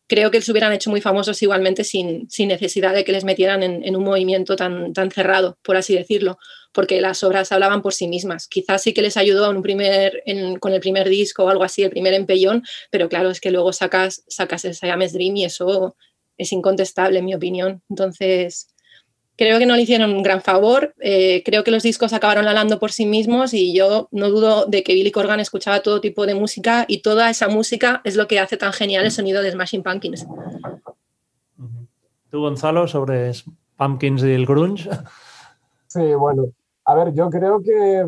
[0.07, 3.97] Creo que se hubieran hecho muy famosos igualmente sin, necesidad de que les metieran en,
[3.97, 6.39] un movimiento tan, cerrado, por así decirlo,
[6.73, 8.47] porque las obras hablaban por sí mismas.
[8.47, 10.23] Quizás sí que les ayudó en un primer,
[10.61, 13.73] con el primer disco o algo así, el primer empellón, pero claro, es que luego
[13.73, 15.97] sacas, sacas el Siamese Dream y eso
[16.37, 17.83] es incontestable, en mi opinión.
[17.89, 18.72] Entonces,
[19.43, 20.95] creo que no le hicieron un gran favor.
[21.01, 24.85] Eh, creo que los discos acabaron hablando por sí mismos y yo no dudo de
[24.85, 28.39] que Billy Corgan escuchaba todo tipo de música y toda esa música es lo que
[28.39, 30.27] hace tan genial el sonido de Smashing Pumpkins.
[32.31, 33.33] ¿Tú, Gonzalo, sobre
[33.77, 34.89] Pumpkins y el grunge?
[35.89, 36.47] Sí, bueno,
[36.85, 38.07] a ver, yo creo que,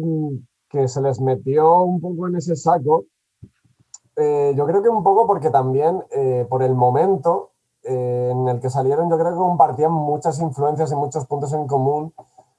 [0.69, 3.07] que se les metió un poco en ese saco.
[4.17, 7.54] Eh, yo creo que un poco porque también eh, por el momento
[7.85, 11.67] eh, en el que salieron, yo creo que compartían muchas influencias y muchos puntos en
[11.67, 12.13] común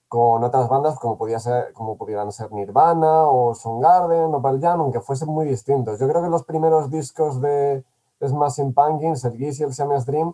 [0.08, 4.82] con otras bandas como, podía ser, como pudieran ser Nirvana o Soundgarden o Pearl Jam,
[4.82, 6.00] aunque fuesen muy distintos.
[6.00, 7.84] Yo creo que los primeros discos de
[8.26, 10.34] Smashing Pumpkins, el Giz y el Siamese Dream,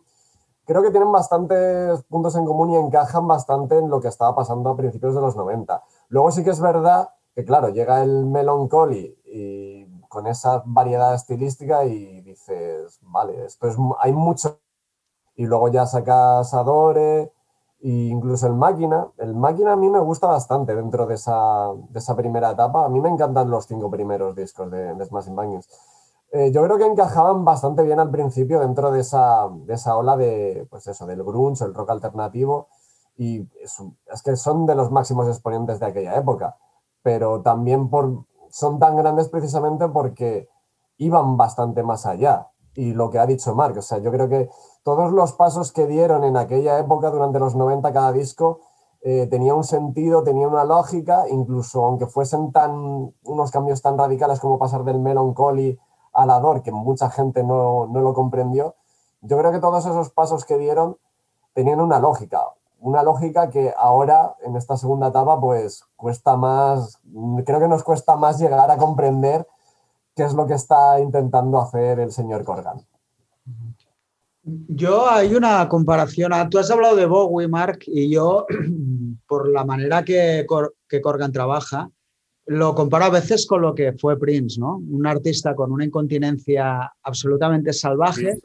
[0.65, 4.69] creo que tienen bastantes puntos en común y encajan bastante en lo que estaba pasando
[4.69, 5.81] a principios de los 90.
[6.09, 11.85] Luego sí que es verdad que, claro, llega el Melancholy y con esa variedad estilística
[11.85, 14.59] y dices, vale, esto es, hay mucho
[15.35, 17.31] y luego ya sacas Adore
[17.81, 19.07] e incluso el Máquina.
[19.17, 22.85] El Máquina a mí me gusta bastante dentro de esa, de esa primera etapa.
[22.85, 25.67] A mí me encantan los cinco primeros discos de, de Smashing Pumpkins.
[26.33, 30.15] Eh, yo creo que encajaban bastante bien al principio dentro de esa, de esa ola
[30.15, 32.69] de, pues eso, del grunge, el rock alternativo,
[33.17, 36.55] y es, es, que son de los máximos exponentes de aquella época,
[37.03, 40.47] pero también por, son tan grandes precisamente porque
[40.97, 42.47] iban bastante más allá.
[42.75, 44.49] Y lo que ha dicho Mark, o sea, yo creo que
[44.83, 48.61] todos los pasos que dieron en aquella época, durante los 90, cada disco,
[49.01, 54.39] eh, tenía un sentido, tenía una lógica, incluso aunque fuesen tan, unos cambios tan radicales
[54.39, 55.79] como pasar del melancholy
[56.13, 58.75] al ador, que mucha gente no, no lo comprendió,
[59.21, 60.97] yo creo que todos esos pasos que dieron
[61.53, 62.43] tenían una lógica,
[62.79, 66.99] una lógica que ahora, en esta segunda etapa, pues cuesta más,
[67.45, 69.47] creo que nos cuesta más llegar a comprender
[70.15, 72.85] qué es lo que está intentando hacer el señor Corgan.
[74.43, 76.31] Yo hay una comparación.
[76.49, 78.45] Tú has hablado de Bowie, Mark, y yo,
[79.27, 80.45] por la manera que,
[80.87, 81.89] que Corgan trabaja,
[82.47, 84.77] lo comparo a veces con lo que fue Prince, ¿no?
[84.77, 88.39] Un artista con una incontinencia absolutamente salvaje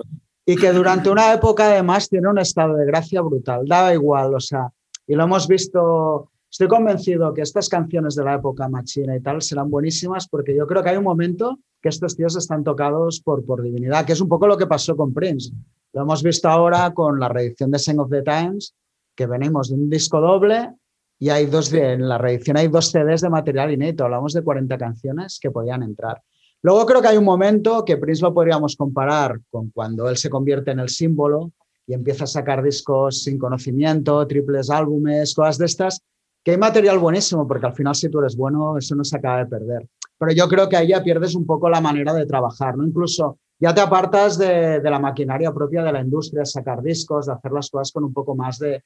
[0.45, 3.67] y que durante una época además tiene un estado de gracia brutal.
[3.67, 4.71] Da igual, o sea,
[5.07, 6.31] y lo hemos visto.
[6.49, 10.67] Estoy convencido que estas canciones de la época machina y tal serán buenísimas porque yo
[10.67, 14.21] creo que hay un momento que estos tíos están tocados por, por divinidad, que es
[14.21, 15.51] un poco lo que pasó con Prince.
[15.97, 18.75] Lo hemos visto ahora con la reedición de Sing of the Times,
[19.15, 20.75] que venimos de un disco doble
[21.19, 24.77] y hay dos, en la reedición hay dos CDs de material inédito, hablamos de 40
[24.77, 26.21] canciones que podían entrar.
[26.61, 30.29] Luego creo que hay un momento que Prince lo podríamos comparar con cuando él se
[30.29, 31.53] convierte en el símbolo
[31.87, 36.03] y empieza a sacar discos sin conocimiento, triples álbumes, cosas de estas,
[36.45, 39.39] que hay material buenísimo, porque al final si tú eres bueno, eso no se acaba
[39.39, 39.89] de perder
[40.19, 42.87] pero yo creo que ahí ya pierdes un poco la manera de trabajar, ¿no?
[42.87, 47.53] Incluso ya te apartas de, la maquinaria propia de la industria, sacar discos, de hacer
[47.53, 48.83] las cosas con un poco más de,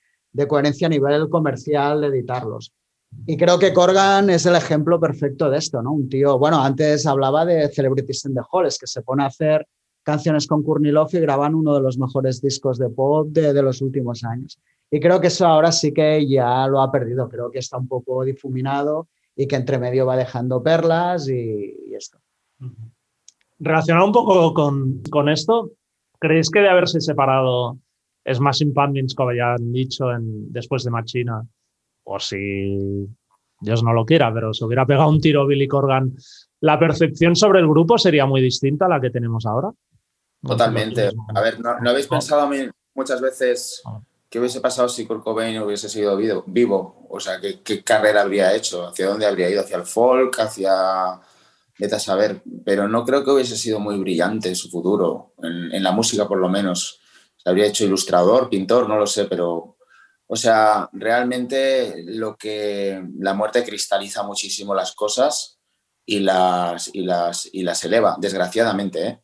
[0.47, 2.73] coherencia a nivel comercial, de editarlos.
[3.27, 5.93] Y creo que Corgan es el ejemplo perfecto de esto, ¿no?
[5.93, 9.67] Un tío, bueno, antes hablaba de Celebrities in the Halls, que se pone a hacer
[10.03, 14.25] canciones con Love y graban uno de los mejores discos de pop de, los últimos
[14.25, 14.59] años.
[14.91, 17.89] Y creo que eso ahora sí que ya lo ha perdido, creo que está un
[17.89, 22.19] poco difuminado y que entre medio va dejando perlas y, esto.
[23.61, 25.71] Relacionado un poco con, con, esto,
[26.19, 27.79] ¿creéis que de haberse separado
[28.31, 31.47] Smashing Pumpkins, como ya han dicho, en, después de Machina,
[32.05, 33.07] o si
[33.61, 36.15] Dios no lo quiera, pero se hubiera pegado un tiro Billy Corgan,
[36.61, 39.71] la percepción sobre el grupo sería muy distinta a la que tenemos ahora?
[40.43, 41.11] Totalmente.
[41.35, 44.01] A ver, ¿no, habéis pensado a mí muchas veces ah.
[44.31, 47.05] ¿Qué hubiese pasado si Kurt Cobain hubiese sido vivo?
[47.11, 48.87] O sea, ¿qué, carrera habría hecho?
[48.87, 49.61] ¿Hacia dónde habría ido?
[49.61, 50.39] ¿Hacia el folk?
[50.39, 51.21] ¿Hacia...
[51.81, 52.43] Vete a saber.
[52.65, 56.49] Pero no creo que hubiese sido muy brillante su futuro, en, la música por lo
[56.49, 57.01] menos.
[57.37, 59.79] Se habría hecho ilustrador, pintor, no lo sé, pero...
[60.33, 63.03] O sea, realmente lo que...
[63.19, 65.59] La muerte cristaliza muchísimo las cosas
[66.07, 69.07] y las, y las, y las eleva, desgraciadamente.
[69.07, 69.21] ¿eh?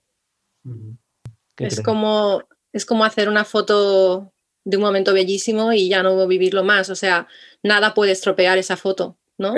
[1.59, 2.43] Es como,
[2.73, 4.33] es como hacer una foto
[4.65, 6.91] de un momento bellísimo y ya no vivirlo más.
[6.91, 7.29] O sea,
[7.63, 9.55] nada puede estropear esa foto, ¿no?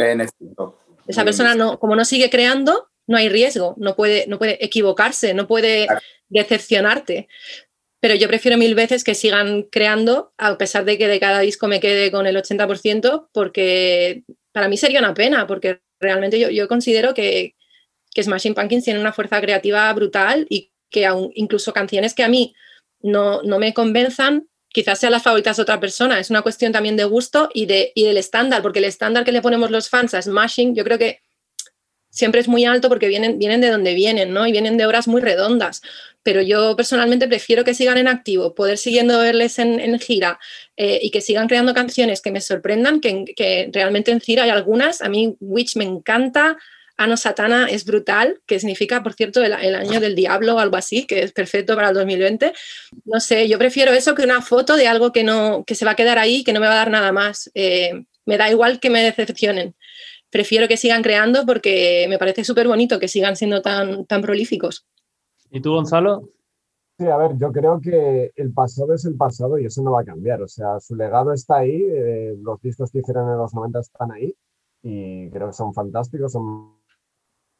[1.08, 5.34] Esa persona, no, como no sigue creando, no hay riesgo, no puede, no puede equivocarse,
[5.34, 5.88] no puede
[6.28, 7.28] decepcionarte.
[8.00, 11.66] Pero yo prefiero mil veces que sigan creando, a pesar de que de cada disco
[11.66, 16.68] me quede con el 80%, porque para mí sería una pena, porque realmente yo, yo
[16.68, 17.56] considero que,
[18.14, 22.28] que Smashing Pumpkins tiene una fuerza creativa brutal y que aún, incluso canciones que a
[22.28, 22.54] mí
[23.00, 26.96] no, no me convenzan, quizás sean las favoritas de otra persona, es una cuestión también
[26.96, 30.14] de gusto y, de, y del estándar, porque el estándar que le ponemos los fans
[30.14, 31.20] a Smashing, yo creo que
[32.10, 34.46] siempre es muy alto porque vienen, vienen de donde vienen, ¿no?
[34.46, 35.82] Y vienen de obras muy redondas.
[36.22, 40.38] Pero yo personalmente prefiero que sigan en activo, poder siguiendo verles en, gira
[40.76, 44.50] eh, y que sigan creando canciones que me sorprendan, que, que, realmente en gira hay
[44.50, 45.00] algunas.
[45.00, 46.56] A mí Witch me encanta,
[46.98, 51.06] Ano Satana es brutal, que significa, por cierto, el, año del diablo o algo así,
[51.06, 52.52] que es perfecto para el 2020.
[53.06, 55.92] No sé, yo prefiero eso que una foto de algo que, no, que se va
[55.92, 57.50] a quedar ahí, que no me va a dar nada más.
[57.54, 59.74] Eh, me da igual que me decepcionen
[60.30, 64.86] prefiero que sigan creando porque me parece súper bonito que sigan siendo tan, tan prolíficos.
[65.50, 66.28] ¿Y tú, Gonzalo?
[66.98, 70.00] Sí, a ver, yo creo que el pasado es el pasado y eso no va
[70.00, 70.42] a cambiar.
[70.42, 74.12] O sea, su legado está ahí, eh, los discos que hicieron en los 90 están
[74.12, 74.34] ahí
[74.82, 76.32] y creo que son fantásticos.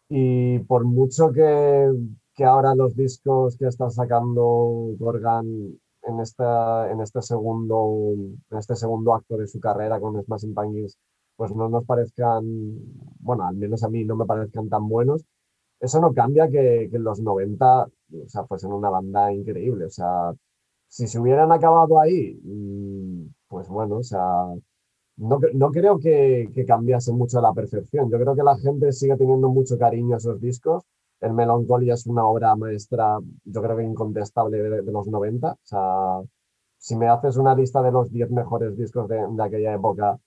[0.08, 1.90] Y por mucho que,
[2.34, 5.46] que ahora los discos que está sacando Gorgan
[6.02, 8.14] en, esta, en, este segundo,
[8.50, 10.98] en este segundo acto de su carrera con Smashing Pumpkins
[11.36, 12.44] pues no nos parezcan,
[13.20, 15.24] bueno, al menos a mí no me parezcan tan buenos,
[15.80, 19.86] eso no cambia que, en los 90, o sea, fuesen una banda increíble.
[19.86, 20.32] O sea,
[20.88, 24.20] si se hubieran acabado ahí, mm, pues bueno, o sea,
[25.18, 28.10] no, no creo que, que, cambiase mucho la percepción.
[28.10, 30.84] Yo creo que la gente sigue teniendo mucho cariño a esos discos.
[31.20, 35.52] El Melancholy es una obra maestra, yo creo que incontestable de, los 90.
[35.52, 36.20] O sea,
[36.78, 40.18] si me haces una lista de los 10 mejores discos de, de aquella época,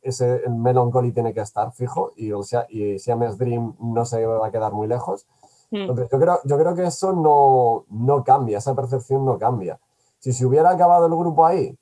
[0.00, 4.46] ese Melancholy tiene que estar fijo y, o sea, y Siamese Dream no se va
[4.46, 5.26] a quedar muy lejos.
[5.70, 5.76] Hmm.
[5.78, 9.78] Entonces, yo creo, yo creo que eso no, no cambia, esa percepción no cambia.
[10.18, 11.76] Si se hubiera acabado el grupo ahí,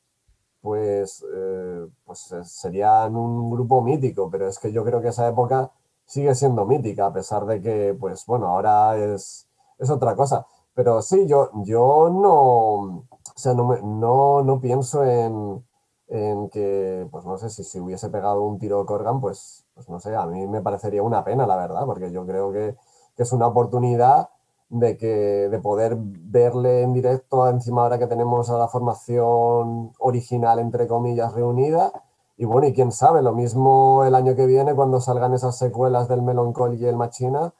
[0.69, 5.27] pues, eh, pues eh, sería un grupo mítico, pero es que yo creo que esa
[5.27, 5.73] época
[6.05, 9.49] sigue siendo mítica, a pesar de que, pues bueno, ahora es,
[9.79, 10.47] es otra cosa.
[10.75, 15.64] Pero sí, yo, yo no, o sea, no, no, no pienso en,
[16.09, 20.01] en que, pues no sé, si se hubiese pegado un tiro Corgan, pues, pues no
[20.01, 22.77] sé, a mí me parecería una pena, la verdad, porque yo creo que,
[23.16, 24.29] que, es una oportunidad
[24.71, 30.59] de, que, de poder verle en directo encima ahora que tenemos a la formación original,
[30.59, 31.93] entre comillas, reunida.
[32.37, 36.09] Y bueno, y quién sabe, lo mismo el año que viene, cuando salgan esas secuelas
[36.09, 37.53] del Melancholy y el Machina,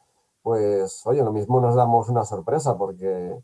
[0.43, 3.37] pues oye, lo mismo nos damos una sorpresa, porque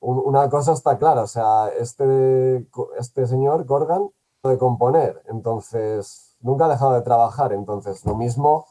[0.00, 2.66] una cosa está clara, o sea, este,
[2.98, 4.10] este señor, Corgan,
[4.42, 8.66] de componer, entonces nunca ha dejado de trabajar, entonces lo mismo,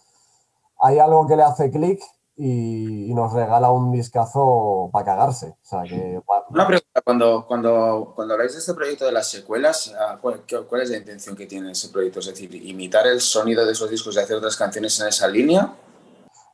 [0.80, 2.04] hay algo que le hace clic
[2.36, 5.50] y, nos regala un discazo para cagarse.
[5.50, 6.20] O sea, que,
[6.50, 10.82] Una pregunta, cuando, cuando, cuando habláis de este proyecto de las secuelas, ah, ¿cuál, ¿cuál,
[10.82, 12.20] es la intención que tiene ese proyecto?
[12.20, 15.76] Es decir, imitar el sonido de esos discos y hacer otras canciones en esa línea.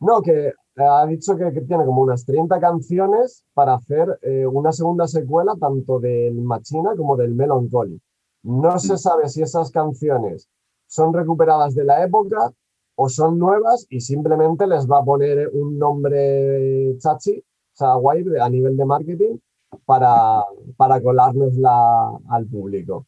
[0.02, 5.08] No, que ha dicho que, tiene como unas 30 canciones para hacer eh, una segunda
[5.08, 8.02] secuela tanto del Machina como del Melancholy.
[8.44, 10.48] No se sabe si esas canciones
[10.88, 12.52] son recuperadas de la época
[13.02, 18.26] o son nuevas y simplemente les va a poner un nombre chachi, o sea, guay
[18.42, 19.38] a nivel de marketing
[19.86, 20.44] para,
[20.76, 23.08] para al público.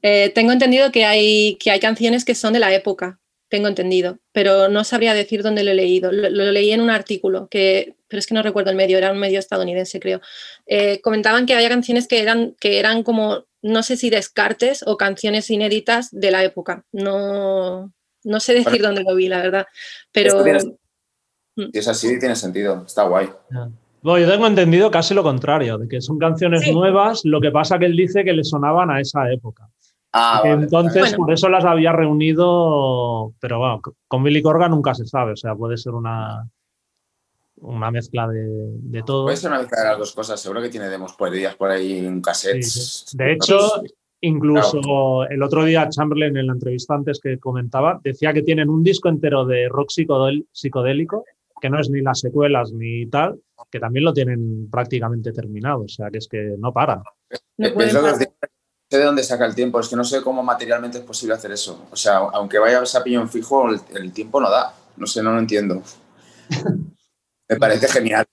[0.00, 4.20] Eh, tengo entendido que hay, que hay canciones que son de la época, tengo entendido,
[4.32, 6.12] pero no sabría decir dónde lo he leído.
[6.12, 9.18] Lo, leí en un artículo, que, pero es que no recuerdo el medio, era un
[9.18, 10.22] medio estadounidense, creo.
[10.64, 14.96] Eh, comentaban que había canciones que eran, que eran como, no sé si descartes o
[14.96, 16.86] canciones inéditas de la época.
[16.90, 17.92] No,
[18.24, 19.66] no sé decir dónde lo vi, la verdad.
[20.12, 20.42] Pero.
[21.56, 23.28] Si es así, tiene sentido, está guay.
[24.02, 27.78] Bueno, yo tengo entendido casi lo contrario, de que son canciones nuevas, lo que pasa
[27.78, 29.68] que él dice que le sonaban a esa época.
[30.12, 35.32] Ah, entonces, por eso las había reunido, pero bueno, con Billy Corgan nunca se sabe,
[35.32, 36.48] o sea, puede ser una,
[37.60, 39.24] una mezcla de, todo.
[39.24, 41.98] Puede ser una mezcla de las dos cosas, seguro que tiene demos días por ahí
[41.98, 43.06] en cassettes.
[43.12, 43.82] De hecho,
[44.20, 48.82] incluso el otro día Chamberlain en la entrevista antes que comentaba, decía que tienen un
[48.82, 51.24] disco entero de rock psicodélico,
[51.60, 53.40] que no es ni las secuelas ni tal,
[53.70, 57.02] que también lo tienen prácticamente terminado, o sea, que es que no paran.
[57.58, 57.68] No
[58.90, 61.52] sé de dónde saca el tiempo, es que no sé cómo materialmente es posible hacer
[61.52, 61.86] eso.
[61.92, 64.74] O sea, aunque vaya a piñón fijo, el, tiempo no da.
[64.96, 65.80] No sé, no lo entiendo.
[67.48, 68.26] Me parece genial.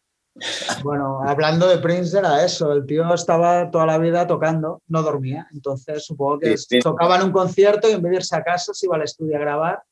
[0.84, 5.48] Bueno, hablando de Prince era eso, el tío estaba toda la vida tocando, no dormía,
[5.52, 8.86] entonces supongo que tocaba en un concierto y en vez de irse a casa se
[8.86, 9.84] iba al estudio a grabar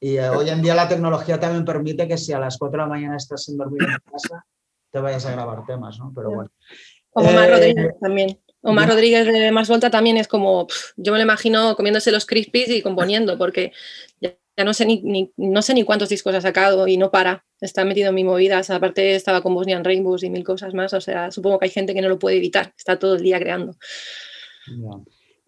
[0.00, 2.84] y eh, hoy en día la tecnología también permite que si a las 4 de
[2.84, 4.44] la mañana estás sin dormir en casa,
[4.90, 6.12] te vayas a grabar temas, ¿no?
[6.14, 6.50] Pero bueno.
[7.10, 8.40] Como más eh, Rodríguez también.
[8.62, 10.66] Omar Rodríguez de Más Volta también es como,
[10.96, 13.72] yo me lo imagino comiéndose los crispies y componiendo, porque
[14.20, 14.34] ya,
[14.64, 18.08] no, sé ni, no sé ni cuántos discos ha sacado y no para, está metido
[18.08, 21.58] en mi movidas, aparte estaba con Bosnian Rainbows y mil cosas más, o sea, supongo
[21.58, 23.74] que hay gente que no lo puede evitar, está todo el día creando.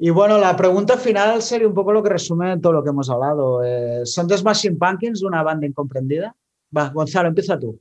[0.00, 3.10] Y bueno, la pregunta final sería un poco lo que resume todo lo que hemos
[3.10, 3.64] hablado.
[3.64, 6.36] Eh, ¿Son The Smashing Pumpkins una banda incomprendida?
[6.76, 7.80] Va, Gonzalo, empieza tú.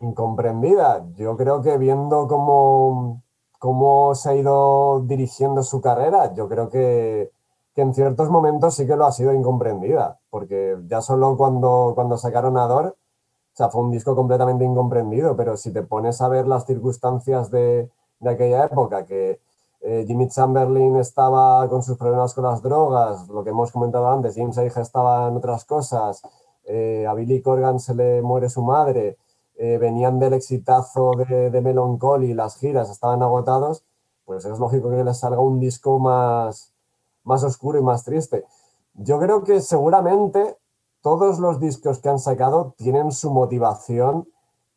[0.00, 1.06] Incomprendida.
[1.16, 3.22] Yo creo que viendo cómo,
[3.60, 7.30] cómo se ha ido dirigiendo su carrera, yo creo que,
[7.78, 12.16] que, en ciertos momentos sí que lo ha sido incomprendida, porque ya solo cuando, cuando
[12.16, 12.96] sacaron Ador,
[13.54, 17.52] o sea, fue un disco completamente incomprendido, pero si te pones a ver las circunstancias
[17.52, 19.40] de, de aquella época, que
[19.80, 24.34] eh, Jimmy Chamberlain estaba con sus problemas con las drogas, lo que hemos comentado antes,
[24.34, 26.22] James Age estaba en otras cosas,
[26.64, 29.18] eh, a Billy Corgan se le muere su madre,
[29.56, 33.84] eh, venían del exitazo de, de Melancholy, las giras estaban agotados,
[34.24, 36.74] pues es lógico que les salga un disco más,
[37.28, 38.44] más oscuro y más triste.
[38.94, 40.56] Yo creo que seguramente
[41.02, 44.28] todos los discos que han sacado tienen su motivación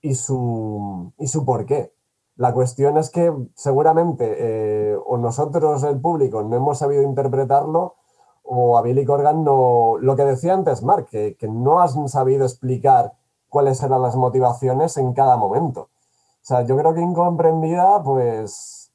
[0.01, 1.93] y su, y su porqué.
[2.35, 7.95] La cuestión es que seguramente eh, o nosotros, el público, no hemos sabido interpretarlo
[8.43, 12.43] o a Billy Corgan no, lo que decía antes Mark, que, que no has sabido
[12.45, 13.13] explicar
[13.47, 15.81] cuáles eran las motivaciones en cada momento.
[15.81, 18.91] O sea, yo creo que incomprendida, pues,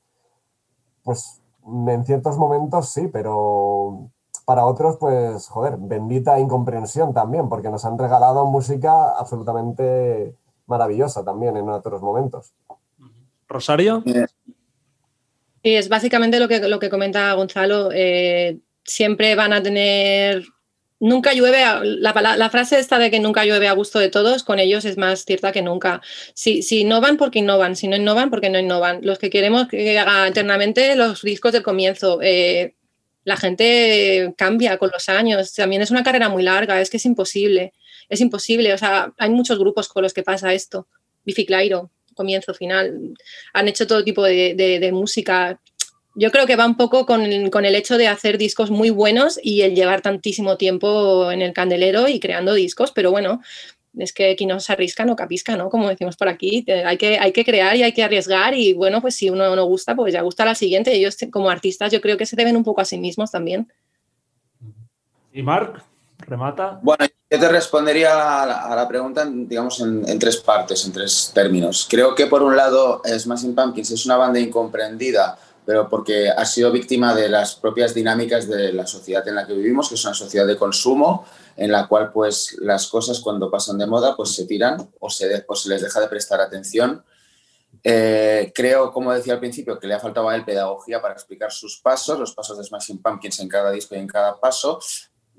[1.05, 4.11] pues en ciertos momentos sí, pero
[4.45, 10.35] para otros, pues, joder, bendita incomprensión también, porque nos han regalado música absolutamente
[10.67, 12.53] maravillosa también en otros momentos.
[13.49, 14.03] Rosario.
[14.05, 17.91] Sí, es básicamente lo que, lo que comenta Gonzalo.
[17.93, 20.45] Eh, siempre van a tener.
[20.99, 24.59] Nunca llueve, la, la, frase esta de que nunca llueve a gusto de todos, con
[24.59, 26.01] ellos es más cierta que nunca.
[26.33, 29.01] Si, si innovan, porque innovan, si no innovan, porque no innovan.
[29.03, 32.21] Los que queremos que haga eternamente los discos del comienzo.
[32.23, 32.77] Eh,
[33.25, 37.05] la gente cambia con los años, también es una carrera muy larga, es que es
[37.05, 37.75] imposible,
[38.09, 38.73] es imposible.
[38.73, 40.89] O sea, hay muchos grupos con los que pasa esto.
[41.27, 43.15] Bifi Clyro, comienzo, final.
[43.53, 45.61] Han hecho todo tipo de, de música.
[46.19, 48.89] Yo creo que va un poco con el, con el, hecho de hacer discos muy
[48.89, 53.43] buenos y el llevar tantísimo tiempo en el candelero y creando discos, pero bueno,
[53.99, 55.69] es que aquí no se arrisca, no capisca, ¿no?
[55.69, 59.03] Como decimos por aquí, hay que, hay que crear y hay que arriesgar y bueno,
[59.03, 60.95] pues si uno no gusta, pues ya gusta la siguiente.
[60.95, 63.71] Ellos como artistas yo creo que se deben un poco a sí mismos también.
[65.35, 65.83] ¿Y Marc?
[66.19, 66.81] ¿Remata?
[66.83, 70.93] Bueno, yo te respondería a la, a la pregunta, digamos, en, en, tres partes, en
[70.93, 71.87] tres términos.
[71.89, 76.71] Creo que por un lado Smashing Pumpkins es una banda incomprendida, pero porque ha sido
[76.71, 80.15] víctima de las propias dinámicas de la sociedad en la que vivimos, que es una
[80.15, 84.47] sociedad de consumo, en la cual pues las cosas cuando pasan de moda pues se
[84.47, 87.05] tiran o se, les deja de prestar atención.
[87.83, 91.51] Eh, creo, como decía al principio, que le ha faltado a él pedagogía para explicar
[91.53, 94.79] sus pasos, los pasos de Smashing Pumpkins en cada disco y en cada paso,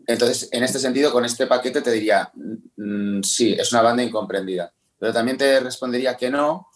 [0.08, 2.32] entonces, en este sentido, con este paquete te diría,
[2.78, 4.74] mmm, sí, es una banda incomprendida.
[4.98, 6.70] Pero también te respondería que no,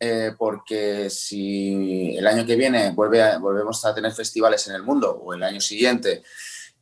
[0.00, 4.82] eh, porque si el año que viene vuelve a, volvemos a tener festivales en el
[4.82, 6.22] mundo o el año siguiente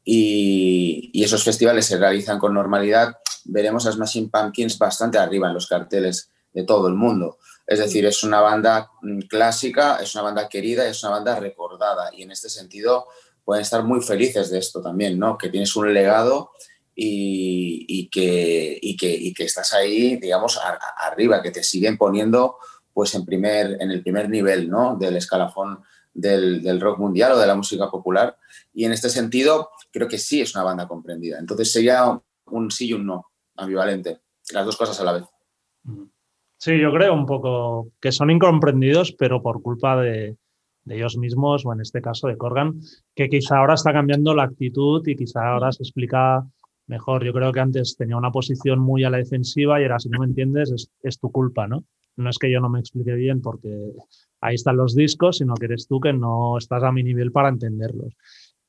[0.05, 5.55] y, y, esos festivales se realizan con normalidad, veremos a Smashing Pumpkins bastante arriba en
[5.55, 7.39] los carteles de todo el mundo.
[7.67, 12.11] Es decir, es una banda mm, clásica, es una banda querida, es una banda recordada
[12.15, 13.07] y en este sentido
[13.45, 15.37] pueden estar muy felices de esto también, ¿no?
[15.37, 16.51] Que tienes un legado
[16.95, 21.99] y, y, que, y que, y que, estás ahí, digamos, a arriba, que te siguen
[21.99, 22.57] poniendo
[22.97, 24.97] pues en, primer, en el primer nivel, ¿no?
[24.97, 25.81] Del escalafón
[26.15, 28.39] del, del, rock mundial o de la música popular.
[28.73, 31.39] Y en este sentido, creo que sí es una banda comprendida.
[31.39, 34.21] Entonces sería un sí y un no, ambivalente,
[34.51, 35.25] las dos cosas a la vez.
[36.57, 40.39] Sí, yo creo un poco que son incomprendidos, pero por culpa de,
[40.85, 42.81] de ellos mismos, o en este caso de Corgan,
[43.15, 46.47] que quizá ahora está cambiando la actitud y quizá ahora se explica
[46.87, 47.27] mejor.
[47.27, 50.21] Yo creo que antes tenía una posición muy a la defensiva y ahora, si no
[50.21, 51.85] me entiendes, es, es tu culpa, ¿no?
[52.17, 53.93] No es que yo no me explique bien porque
[54.41, 57.49] ahí están los discos, sino que eres tú que no estás a mi nivel para
[57.49, 58.15] entenderlos.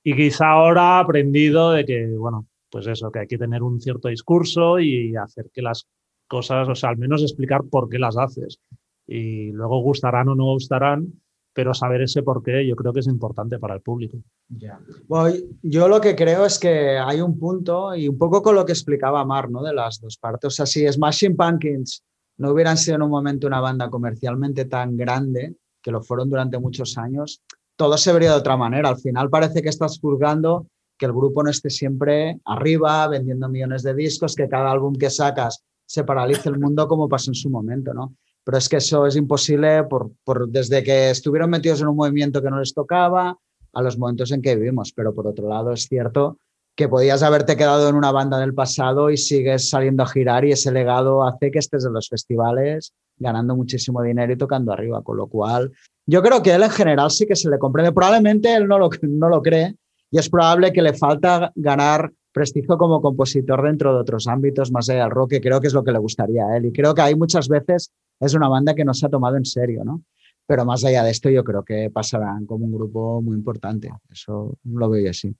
[0.04, 3.80] Y quizá ahora ha aprendido de que, bueno, pues eso, que hay que tener un
[3.80, 5.88] cierto discurso y hacer que las
[6.28, 8.60] cosas, o sea, al menos explicar por qué las haces.
[9.08, 11.14] Y luego gustarán o no gustarán,
[11.54, 14.18] pero saber ese por qué yo creo que es importante para el público.
[14.50, 14.80] Yeah.
[15.08, 18.66] Bueno, yo lo que creo es que hay un punto, y un poco con lo
[18.66, 19.64] que explicaba Mar, ¿no?
[19.64, 20.48] De las dos partes.
[20.48, 22.04] O sea, si Smashing Pumpkins
[22.38, 26.60] no hubieran sido en un momento una banda comercialmente tan grande, que lo fueron durante
[26.60, 27.42] muchos años,
[27.76, 28.90] todo se vería de otra manera.
[28.90, 30.68] Al final parece que estás juzgando
[30.98, 35.10] que el grupo no esté siempre arriba, vendiendo millones de discos, que cada álbum que
[35.10, 38.16] sacas se paralice el mundo como pasó en su momento, ¿no?
[38.48, 42.50] pero es que eso es imposible por, desde que estuvieron metidos en un movimiento que
[42.50, 43.38] no les tocaba
[43.74, 44.94] a los momentos en que vivimos.
[44.94, 46.40] Pero por otro lado, es cierto
[46.78, 50.51] que podías haberte quedado en una banda del pasado y sigues saliendo a girar y
[50.51, 55.17] ese legado hace que estés en los festivales ganando muchísimo dinero y tocando arriba, con
[55.17, 55.71] lo cual
[56.05, 57.91] yo creo que él en general sí que se le comprende.
[57.91, 59.75] Probablemente él no lo, no lo cree
[60.11, 64.88] y es probable que le falta ganar prestizo como compositor dentro de otros ámbitos más
[64.88, 66.67] allá del rock, que creo que es lo que le gustaría a él.
[66.67, 69.45] Y creo que hay muchas veces es una banda que no se ha tomado en
[69.45, 70.03] serio, ¿no?
[70.45, 73.89] Pero más allá de esto, yo creo que pasarán como un grupo muy importante.
[74.11, 75.36] Eso lo veo así.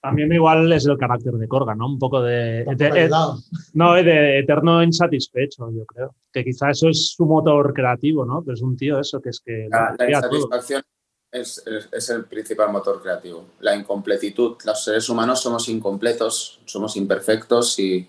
[0.00, 1.86] También igual es el carácter de Corga, ¿no?
[1.86, 2.64] Un poco de,
[3.74, 6.14] no, de eterno insatisfecho, yo creo.
[6.32, 8.42] Que quizá eso es su motor creativo, ¿no?
[8.42, 9.66] Pero es un tío eso que es que...
[9.68, 10.82] La, insatisfacción
[11.32, 13.46] es, es, el principal motor creativo.
[13.58, 14.56] La incompletitud.
[14.64, 18.08] Los seres humanos somos incompletos, somos imperfectos y,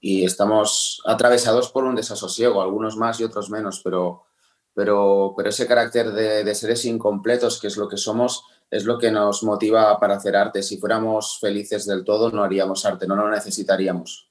[0.00, 4.24] y estamos atravesados por un desasosiego, algunos más y otros menos, pero,
[4.74, 8.98] pero, pero ese carácter de, de seres incompletos, que es lo que somos, es lo
[8.98, 10.62] que nos motiva para hacer arte.
[10.62, 14.30] Si fuéramos felices del todo, no haríamos arte, no lo necesitaríamos.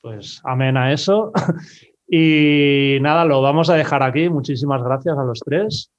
[0.00, 1.32] Pues amén a eso.
[2.06, 4.28] Y nada, lo vamos a dejar aquí.
[4.28, 5.90] Muchísimas gracias a los tres.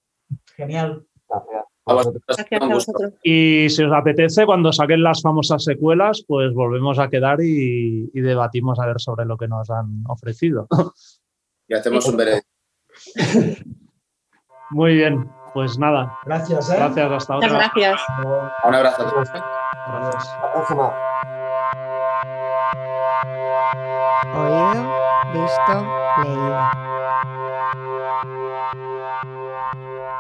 [0.55, 1.05] Genial.
[1.28, 1.66] Gracias.
[3.24, 8.80] Y si os apetece, cuando saquen las famosas secuelas, pues volvemos a quedar y, debatimos
[8.80, 10.68] a ver sobre lo que nos han ofrecido.
[11.68, 12.49] Y hacemos un veredicto.
[14.72, 15.30] Muy bien.
[15.55, 16.19] Pues nada.
[16.25, 16.75] Gracias, ¿eh?
[16.75, 17.47] Gracias, hasta ahora.
[17.47, 18.01] Muchas gracias.
[18.65, 19.29] Un abrazo a todos.
[19.31, 20.37] Gracias.
[20.41, 20.93] La próxima.
[24.35, 24.83] Oído,
[25.31, 25.73] visto,
[26.23, 26.59] leído.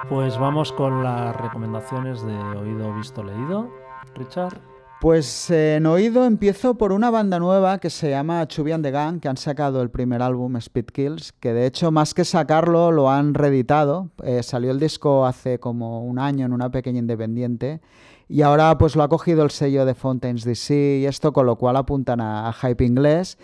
[0.07, 3.67] Pues vamos con las recomendaciones de oído, visto, leído.
[4.13, 4.57] Richard.
[5.01, 9.19] Pues eh, en oído empiezo por una banda nueva que se llama Chubian the Gang,
[9.19, 13.11] que han sacado el primer álbum Speed Kills, que de hecho más que sacarlo lo
[13.11, 14.09] han reeditado.
[14.23, 17.81] Eh, salió el disco hace como un año en una pequeña independiente
[18.27, 21.57] y ahora pues lo ha cogido el sello de Fountains DC y esto con lo
[21.57, 23.37] cual apuntan a hype inglés.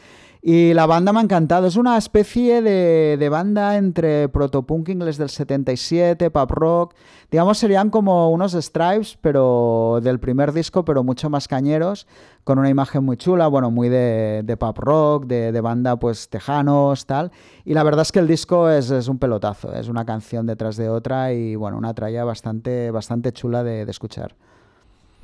[0.44, 1.68] Y la banda me ha encantado.
[1.68, 6.96] Es una especie de, banda entre protopunk inglés del 77, pop rock.
[7.30, 12.08] Digamos, serían como unos Stripes, pero del primer disco, pero mucho más cañeros,
[12.44, 17.06] con una imagen muy chula, bueno, muy de, de pop rock, de, banda pues tejanos,
[17.06, 17.32] tal.
[17.64, 20.90] Y la verdad es que el disco es, un pelotazo, es una canción detrás de
[20.90, 24.34] otra y bueno, una tralla bastante, bastante chula de, de escuchar.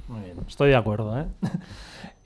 [0.08, 1.26] Muy bien, estoy de acuerdo, ¿eh?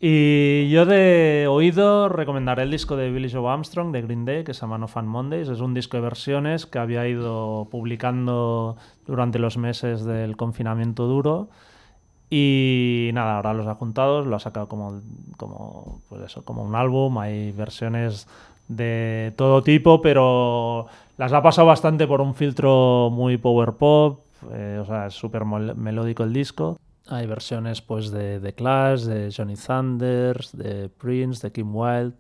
[0.04, 4.56] Y yo de oído recomendaré el disco de Billy Joe Armstrong de Green Day, que
[4.56, 5.48] se llama No Fan Mondays.
[5.48, 11.50] Es un disco de versiones que había ido publicando durante los meses del confinamiento duro.
[12.32, 15.02] Y nada, ahora los ha juntado, lo ha sacado como,
[15.38, 17.20] como, pues eso, como un álbum.
[17.20, 18.28] Hay versiones
[18.70, 20.88] de todo tipo, pero
[21.18, 24.22] las ha pasado bastante por un filtro muy power pop.
[24.52, 26.80] Eh, o sea, es súper melódico el disco.
[27.12, 32.16] Hay versiones pues de The Clash, de Johnny Thunders, de Prince, de Kim Wilde.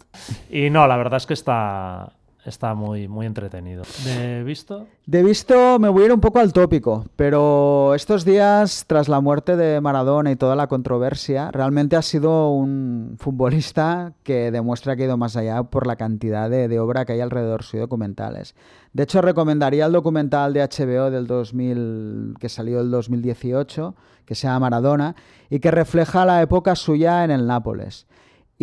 [0.50, 2.12] Y no, la verdad es que está,
[2.46, 3.84] está muy, muy entretenido.
[4.04, 4.88] ¿De visto?
[5.06, 9.22] De visto me voy a ir un poco al tópico, pero estos días, tras la
[9.22, 15.04] muerte de Maradona y toda la controversia, realmente ha sido un futbolista que demuestra que
[15.04, 18.56] ha ido más allá por la cantidad de, de obra que hay alrededor de documentales.
[18.94, 24.48] De hecho, recomendaría el documental de HBO del 2000, que salió el 2018, que se
[24.48, 25.16] llama Maradona,
[25.50, 28.08] y que refleja la época suya en el Nápoles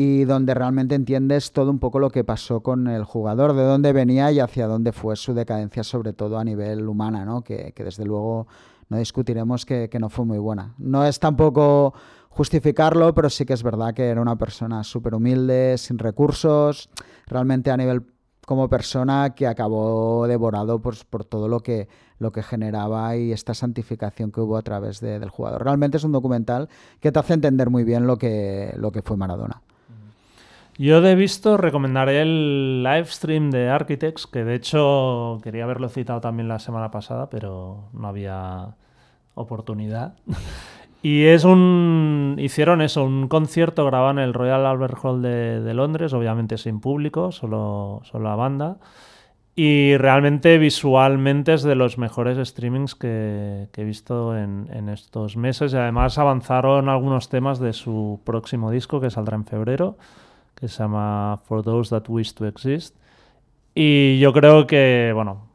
[0.01, 3.93] y donde realmente entiendes todo un poco lo que pasó con el jugador, de dónde
[3.93, 7.43] venía y hacia dónde fue su decadencia, sobre todo a nivel humana, ¿no?
[7.43, 8.47] que, desde luego
[8.91, 10.73] no discutiremos que, no fue muy buena.
[10.79, 11.95] No es tampoco
[12.29, 16.91] justificarlo, pero sí que es verdad que era una persona súper humilde, sin recursos,
[17.27, 18.07] realmente a nivel
[18.47, 21.89] como persona que acabó devorado por, por todo lo que,
[22.21, 25.65] lo que generaba y esta santificación que hubo a través del jugador.
[25.65, 26.69] Realmente es un documental
[27.01, 29.61] que te hace entender muy bien lo que, lo que fue Maradona.
[30.81, 36.21] Yo de visto recomendaré el live stream de Architects, que de hecho quería haberlo citado
[36.21, 38.77] también la semana pasada, pero no había
[39.35, 40.15] oportunidad.
[41.03, 42.37] y es un.
[42.39, 47.33] Hicieron eso, un concierto grabado en el Royal Albert Hall de, Londres, obviamente sin público,
[47.33, 48.77] solo, solo la banda.
[49.57, 55.73] Y realmente visualmente es de los mejores streamings que, he visto en, en, estos meses.
[55.73, 59.97] Y además avanzaron algunos temas de su próximo disco que saldrá en febrero
[60.59, 62.97] que se llama For Those That Wish to Exist.
[63.75, 65.49] Y yo creo que, bueno,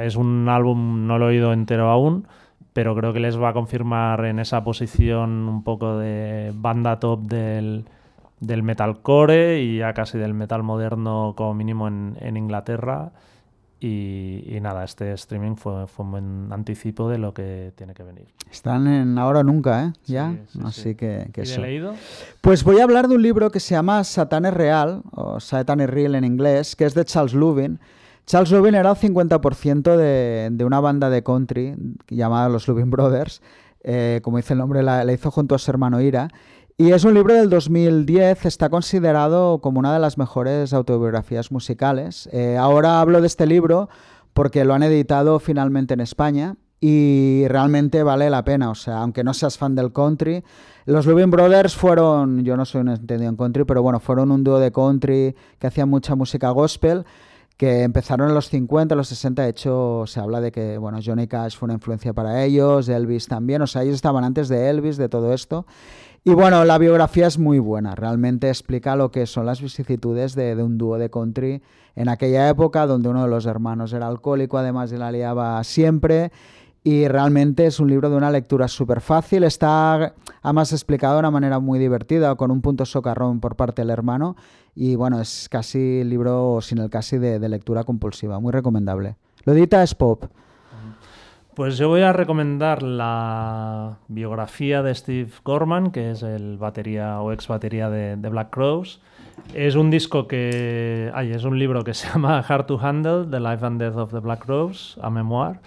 [0.00, 2.26] es un álbum, no lo he oído entero aún,
[2.72, 7.20] pero creo que les va a confirmar en esa posición un poco de banda top
[7.22, 7.84] del,
[8.40, 13.12] del metalcore y ya casi del metal moderno como mínimo en, en Inglaterra.
[13.80, 18.26] Y, nada, este streaming fue, fue, un buen anticipo de lo que tiene que venir.
[18.50, 19.92] Están en ahora o nunca, ¿eh?
[20.04, 21.94] Ya, así que, que ¿Y leído?
[22.40, 25.80] Pues voy a hablar de un libro que se llama Satán es real, o Satan
[25.80, 27.78] es real en inglés, que es de Charles Lubin.
[28.26, 31.76] Charles Lubin era el 50% de, de, una banda de country
[32.08, 33.40] llamada los Lubin Brothers,
[33.84, 36.28] eh, como dice el nombre, la, la hizo junto a su hermano Ira.
[36.80, 42.28] Y es un libro del 2010, está considerado como una de las mejores autobiografías musicales.
[42.30, 43.88] Eh, ahora hablo de este libro
[44.32, 48.70] porque lo han editado finalmente en España y realmente vale la pena.
[48.70, 50.44] O sea, aunque no seas fan del country,
[50.84, 54.44] los Lubin Brothers fueron, yo no soy un entendido en country, pero bueno, fueron un
[54.44, 57.04] dúo de country que hacía mucha música gospel
[57.56, 61.26] que empezaron en los 50, los 60, de hecho se habla de que bueno, Johnny
[61.26, 64.96] Cash fue una influencia para ellos, Elvis también, o sea, ellos estaban antes de Elvis,
[64.96, 65.66] de todo esto.
[66.24, 70.54] Y bueno, la biografía es muy buena, realmente explica lo que son las vicisitudes de,
[70.62, 71.62] un dúo de country
[71.94, 76.30] en aquella época donde uno de los hermanos era alcohólico, además de la liaba siempre.
[76.84, 81.30] Y realmente es un libro de una lectura súper fácil, está además explicado de una
[81.30, 84.36] manera muy divertida, con un punto socarrón por parte del hermano.
[84.74, 89.16] Y bueno, es casi libro sin el casi de, lectura compulsiva, muy recomendable.
[89.44, 90.24] Lo es Pop.
[91.58, 97.32] Pues yo voy a recomendar la biografía de Steve Gorman, que es el batería o
[97.32, 99.00] ex batería de, Black Crows.
[99.54, 101.10] Es un disco que.
[101.14, 104.12] Ay, es un libro que se llama Hard to Handle: The Life and Death of
[104.12, 105.58] the Black Crows, a memoir.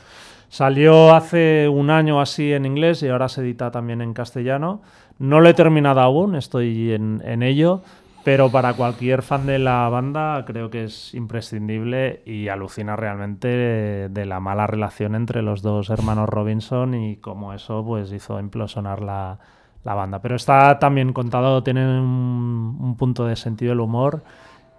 [0.47, 4.81] Salió hace un año así en inglés y ahora se edita también en castellano.
[5.19, 7.81] No lo he terminado aún, estoy en ello,
[8.23, 14.25] pero para cualquier fan de la banda creo que es imprescindible y alucina realmente de
[14.25, 19.39] la mala relación entre los dos hermanos Robinson y cómo eso pues hizo implosionar la,
[19.83, 20.21] la banda.
[20.21, 24.23] Pero está también contado, tiene un, un, punto de sentido del humor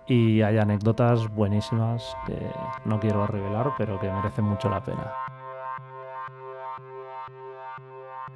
[0.06, 2.36] y hay anécdotas buenísimas que
[2.84, 5.12] no quiero revelar, pero que merecen mucho la pena.